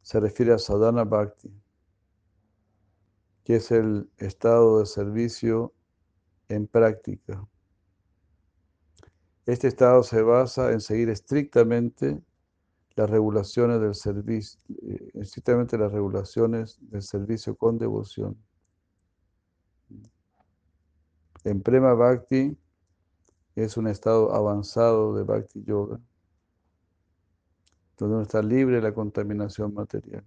se 0.00 0.20
refiere 0.20 0.54
a 0.54 0.58
Sadhana 0.58 1.04
Bhakti, 1.04 1.52
que 3.44 3.56
es 3.56 3.70
el 3.70 4.08
estado 4.16 4.80
de 4.80 4.86
servicio 4.86 5.74
en 6.48 6.66
práctica. 6.66 7.46
Este 9.44 9.68
estado 9.68 10.02
se 10.02 10.22
basa 10.22 10.72
en 10.72 10.80
seguir 10.80 11.10
estrictamente 11.10 12.22
las 12.96 13.10
regulaciones 13.10 13.78
del 13.82 13.94
servicio, 13.94 14.58
eh, 14.82 15.10
estrictamente 15.14 15.76
las 15.76 15.92
regulaciones 15.92 16.78
del 16.80 17.02
servicio 17.02 17.54
con 17.56 17.76
devoción. 17.76 18.38
En 21.44 21.60
Prema 21.60 21.92
Bhakti 21.92 22.56
es 23.62 23.76
un 23.76 23.88
estado 23.88 24.34
avanzado 24.34 25.14
de 25.14 25.24
Bhakti 25.24 25.62
Yoga, 25.64 26.00
donde 27.98 28.14
uno 28.14 28.22
está 28.22 28.42
libre 28.42 28.76
de 28.76 28.82
la 28.82 28.94
contaminación 28.94 29.74
material. 29.74 30.24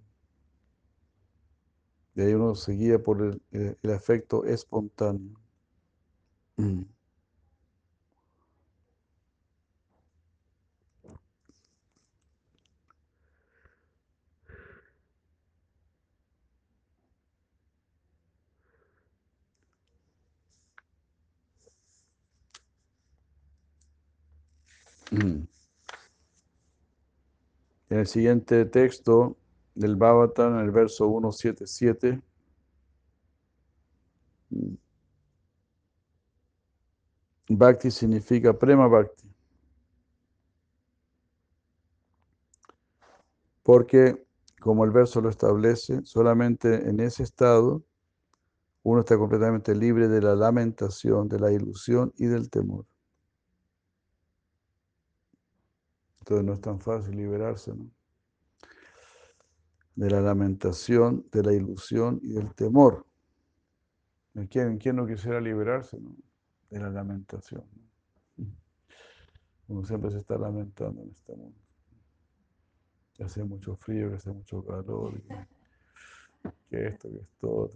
De 2.14 2.26
ahí 2.26 2.34
uno 2.34 2.56
se 2.56 2.74
guía 2.74 3.00
por 3.02 3.22
el, 3.22 3.42
el, 3.52 3.78
el 3.82 3.90
efecto 3.92 4.46
espontáneo. 4.46 5.40
En 25.12 25.48
el 27.90 28.08
siguiente 28.08 28.64
texto 28.66 29.38
del 29.76 29.98
Bhavatan, 29.98 30.54
en 30.54 30.60
el 30.62 30.72
verso 30.72 31.06
177, 31.10 32.22
Bhakti 37.50 37.92
significa 37.92 38.58
Prema 38.58 38.88
Bhakti. 38.88 39.28
Porque, 43.64 44.26
como 44.62 44.86
el 44.86 44.92
verso 44.92 45.20
lo 45.20 45.30
establece, 45.30 46.04
solamente 46.06 46.90
en 46.90 47.02
ese 47.02 47.24
estado 47.24 47.84
uno 48.84 49.02
está 49.02 49.18
completamente 49.18 49.76
libre 49.76 50.08
de 50.08 50.22
la 50.22 50.36
lamentación, 50.36 51.28
de 51.28 51.40
la 51.40 51.52
ilusión 51.52 52.14
y 52.18 52.26
del 52.26 52.50
temor. 52.50 52.86
Entonces 56.32 56.48
no 56.48 56.54
es 56.54 56.62
tan 56.62 56.80
fácil 56.80 57.18
liberarse 57.18 57.76
¿no? 57.76 57.92
de 59.96 60.10
la 60.10 60.22
lamentación, 60.22 61.28
de 61.30 61.44
la 61.44 61.52
ilusión 61.52 62.22
y 62.24 62.32
del 62.32 62.56
temor. 62.56 63.06
¿Quién, 64.50 64.78
quién 64.78 64.96
no 64.96 65.06
quisiera 65.06 65.42
liberarse 65.42 66.00
¿no? 66.00 66.16
de 66.70 66.80
la 66.80 66.90
lamentación? 66.90 67.66
Uno 69.68 69.84
siempre 69.84 70.10
se 70.10 70.20
está 70.20 70.38
lamentando 70.38 71.02
en 71.02 71.10
este 71.10 71.36
mundo. 71.36 71.60
Que 73.14 73.26
hace 73.26 73.44
mucho 73.44 73.76
frío, 73.76 74.10
que 74.10 74.16
hace 74.16 74.32
mucho 74.32 74.64
calor, 74.64 75.22
que, 76.70 76.88
esto, 76.88 77.10
que 77.10 77.20
esto. 77.20 77.70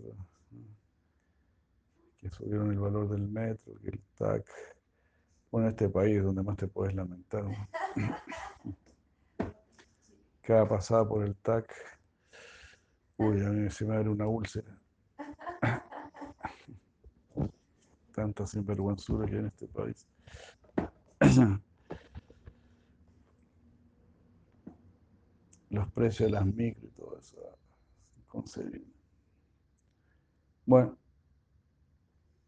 Que 2.19 2.29
subieron 2.29 2.71
el 2.71 2.79
valor 2.79 3.09
del 3.09 3.27
metro, 3.27 3.73
que 3.81 3.89
el 3.89 4.01
TAC 4.17 4.45
bueno, 5.51 5.69
este 5.69 5.89
país 5.89 6.23
donde 6.23 6.43
más 6.43 6.57
te 6.57 6.67
puedes 6.67 6.95
lamentar. 6.95 7.45
Cada 10.41 10.67
pasada 10.67 11.07
por 11.07 11.23
el 11.23 11.35
TAC, 11.37 11.73
uy, 13.17 13.43
a 13.43 13.49
mí 13.49 13.69
se 13.69 13.85
me 13.85 13.95
abre 13.95 14.09
una 14.09 14.27
úlcera. 14.27 14.77
Tanta 18.13 18.45
sinvergüenzura 18.45 19.25
que 19.25 19.33
hay 19.33 19.39
en 19.39 19.47
este 19.47 19.67
país. 19.67 20.07
Los 25.69 25.91
precios 25.91 26.29
de 26.29 26.33
las 26.33 26.45
micro 26.45 26.87
y 26.87 26.91
todo 26.91 27.17
eso, 27.17 27.37
inconcebible. 28.17 28.93
Bueno, 30.65 30.97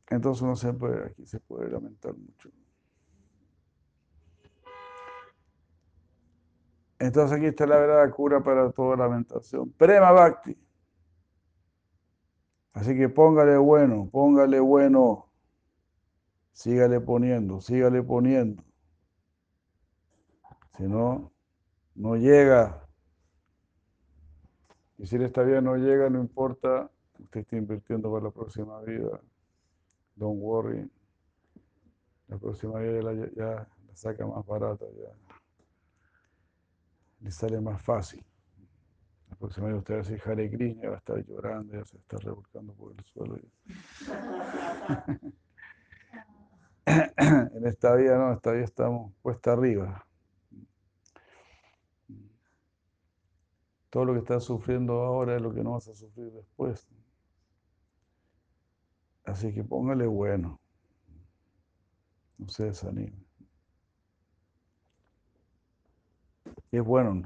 entonces 0.09 0.41
uno 0.41 0.77
puede, 0.77 1.07
aquí 1.07 1.25
se 1.25 1.39
puede 1.39 1.69
lamentar 1.69 2.15
mucho. 2.15 2.49
Entonces 6.99 7.37
aquí 7.37 7.47
está 7.47 7.67
la 7.67 7.77
verdadera 7.77 8.11
cura 8.11 8.43
para 8.43 8.71
toda 8.71 8.97
lamentación. 8.97 9.71
Prema 9.73 10.11
Bhakti. 10.11 10.57
Así 12.73 12.95
que 12.95 13.09
póngale 13.09 13.57
bueno, 13.57 14.09
póngale 14.11 14.59
bueno. 14.59 15.25
Sígale 16.53 16.99
poniendo, 16.99 17.61
sígale 17.61 18.01
poniendo. 18.01 18.63
Si 20.75 20.83
no, 20.83 21.31
no 21.95 22.15
llega. 22.15 22.83
Y 24.97 25.05
si 25.05 25.17
esta 25.17 25.43
vida 25.43 25.61
no 25.61 25.75
llega, 25.75 26.09
no 26.09 26.19
importa. 26.19 26.89
Usted 27.19 27.41
está 27.41 27.57
invirtiendo 27.57 28.11
para 28.11 28.25
la 28.25 28.31
próxima 28.31 28.79
vida. 28.81 29.21
Don't 30.15 30.39
worry. 30.41 30.89
La 32.27 32.37
próxima 32.37 32.79
vida 32.79 33.13
ya, 33.35 33.67
la 33.87 33.95
saca 33.95 34.25
más 34.25 34.45
barata. 34.45 34.85
Ya 34.85 35.26
le 37.19 37.31
sale 37.31 37.61
más 37.61 37.81
fácil. 37.81 38.23
La 39.29 39.35
próxima 39.35 39.67
vez 39.67 39.77
usted 39.77 39.95
va 39.95 39.99
a 39.99 40.03
decir 40.03 40.21
Hare 40.25 40.87
va 40.87 40.95
a 40.95 40.97
estar 40.97 41.25
llorando, 41.25 41.73
ya 41.73 41.85
se 41.85 41.97
está 41.97 42.17
revolcando 42.17 42.73
por 42.73 42.93
el 42.93 43.03
suelo. 43.05 43.37
en 46.85 47.67
esta 47.67 47.95
vida 47.95 48.17
no, 48.17 48.33
esta 48.33 48.51
vida 48.51 48.63
estamos 48.63 49.13
puesta 49.21 49.51
arriba. 49.51 50.07
Todo 53.89 54.05
lo 54.05 54.13
que 54.13 54.19
estás 54.19 54.43
sufriendo 54.43 55.01
ahora 55.01 55.35
es 55.35 55.41
lo 55.41 55.53
que 55.53 55.63
no 55.63 55.71
vas 55.71 55.87
a 55.87 55.93
sufrir 55.93 56.31
después. 56.31 56.87
Así 59.23 59.53
que 59.53 59.63
póngale 59.63 60.07
bueno. 60.07 60.59
No 62.37 62.47
se 62.47 62.65
desanime. 62.65 63.25
Y 66.45 66.56
es 66.71 66.83
bueno 66.83 67.23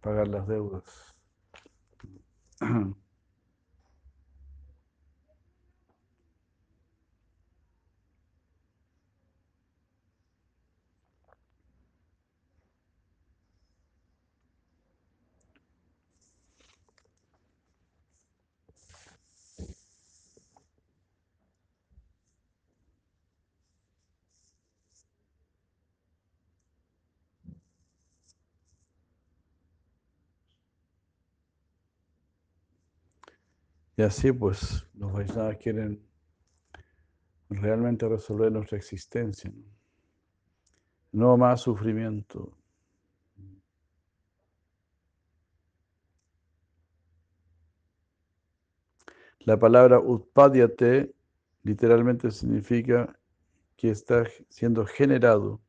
pagar 0.00 0.28
las 0.28 0.46
deudas. 0.48 1.14
Y 34.00 34.02
así 34.02 34.32
pues 34.32 34.86
los 34.94 35.12
Vaishnavas 35.12 35.58
quieren 35.58 36.02
realmente 37.50 38.08
resolver 38.08 38.50
nuestra 38.50 38.78
existencia. 38.78 39.52
¿no? 41.12 41.36
más 41.36 41.60
sufrimiento. 41.60 42.56
La 49.40 49.58
palabra 49.58 50.00
utpadyate 50.00 51.14
literalmente 51.62 52.30
significa 52.30 53.14
que 53.76 53.90
está 53.90 54.24
siendo 54.48 54.86
generado, 54.86 55.60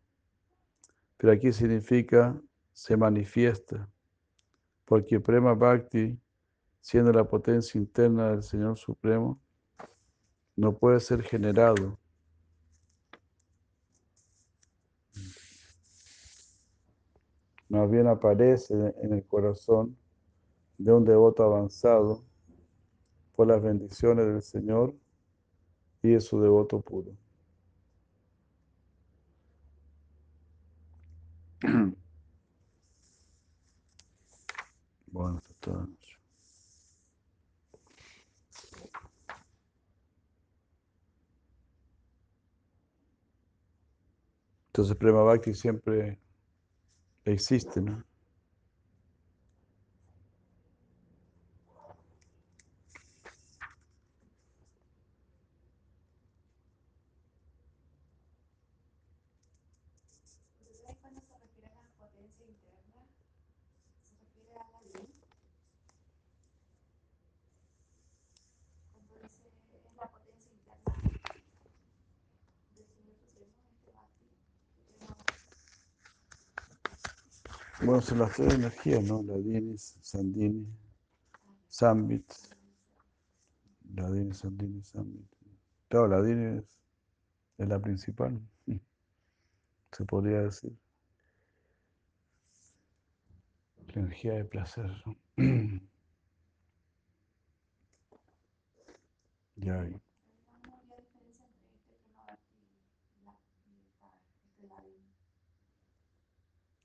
pero 1.18 1.34
aquí 1.34 1.52
significa 1.52 2.42
se 2.72 2.96
manifiesta, 2.96 3.90
porque 4.86 5.20
Prema 5.20 5.54
Bhakti 5.54 6.18
siendo 6.82 7.14
la 7.14 7.24
potencia 7.24 7.80
interna 7.80 8.32
del 8.32 8.44
Señor 8.44 8.78
Supremo, 8.78 9.40
no 10.56 10.78
puede 10.78 11.00
ser 11.00 11.24
generado. 11.24 11.98
Más 17.70 17.90
bien 17.90 18.08
aparece 18.08 18.74
en 19.02 19.14
el 19.14 19.26
corazón 19.26 19.98
de 20.78 20.92
un 20.92 21.06
devoto 21.06 21.44
avanzado 21.44 22.26
por 23.36 23.48
las 23.48 23.62
bendiciones 23.62 24.26
del 24.26 24.42
Señor 24.42 24.94
y 26.04 26.10
de 26.10 26.22
su 26.22 26.42
devoto 26.42 26.82
puro. 26.82 27.16
Bueno, 35.14 35.40
está 35.40 35.54
todo. 35.60 36.01
Entonces 44.72 44.96
Prema 44.96 45.22
Bhakti 45.22 45.54
siempre 45.54 46.18
existe, 47.26 47.82
¿no? 47.82 48.04
Bueno, 77.84 78.00
son 78.00 78.20
las 78.20 78.36
tres 78.36 78.54
energías, 78.54 79.04
¿no? 79.04 79.24
La 79.24 79.36
Dinis, 79.38 79.98
Sandini, 80.02 80.68
Sambit. 81.68 82.32
La 83.96 84.10
Dinis, 84.12 84.38
Sandini, 84.38 84.84
Sambit. 84.84 85.26
Claro, 85.90 86.08
la 86.08 86.22
Dinis 86.22 86.64
es 87.58 87.68
la 87.68 87.80
principal, 87.80 88.40
se 89.92 90.06
podría 90.06 90.44
decir. 90.44 90.78
La 93.88 94.02
energía 94.02 94.34
de 94.34 94.46
placer. 94.46 94.92
ya. 99.56 99.90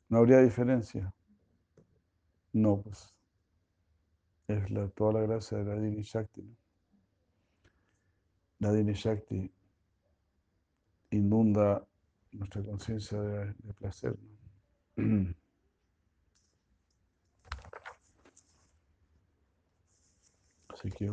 ¿No 0.08 0.18
habría 0.18 0.38
diferencia? 0.40 1.12
No, 2.52 2.80
pues. 2.80 3.12
Es 4.48 4.70
la, 4.70 4.88
toda 4.88 5.14
la 5.14 5.22
gracia 5.22 5.58
de 5.58 5.64
la 5.64 5.74
Dini 5.80 6.02
Shakti. 6.02 6.56
La 8.60 8.72
Dini 8.72 8.92
Shakti 8.92 9.50
inunda 11.10 11.84
nuestra 12.32 12.62
conciencia 12.62 13.20
de, 13.20 13.46
de, 13.52 13.74
placer. 13.74 14.16
Así 20.68 20.90
que 20.90 21.10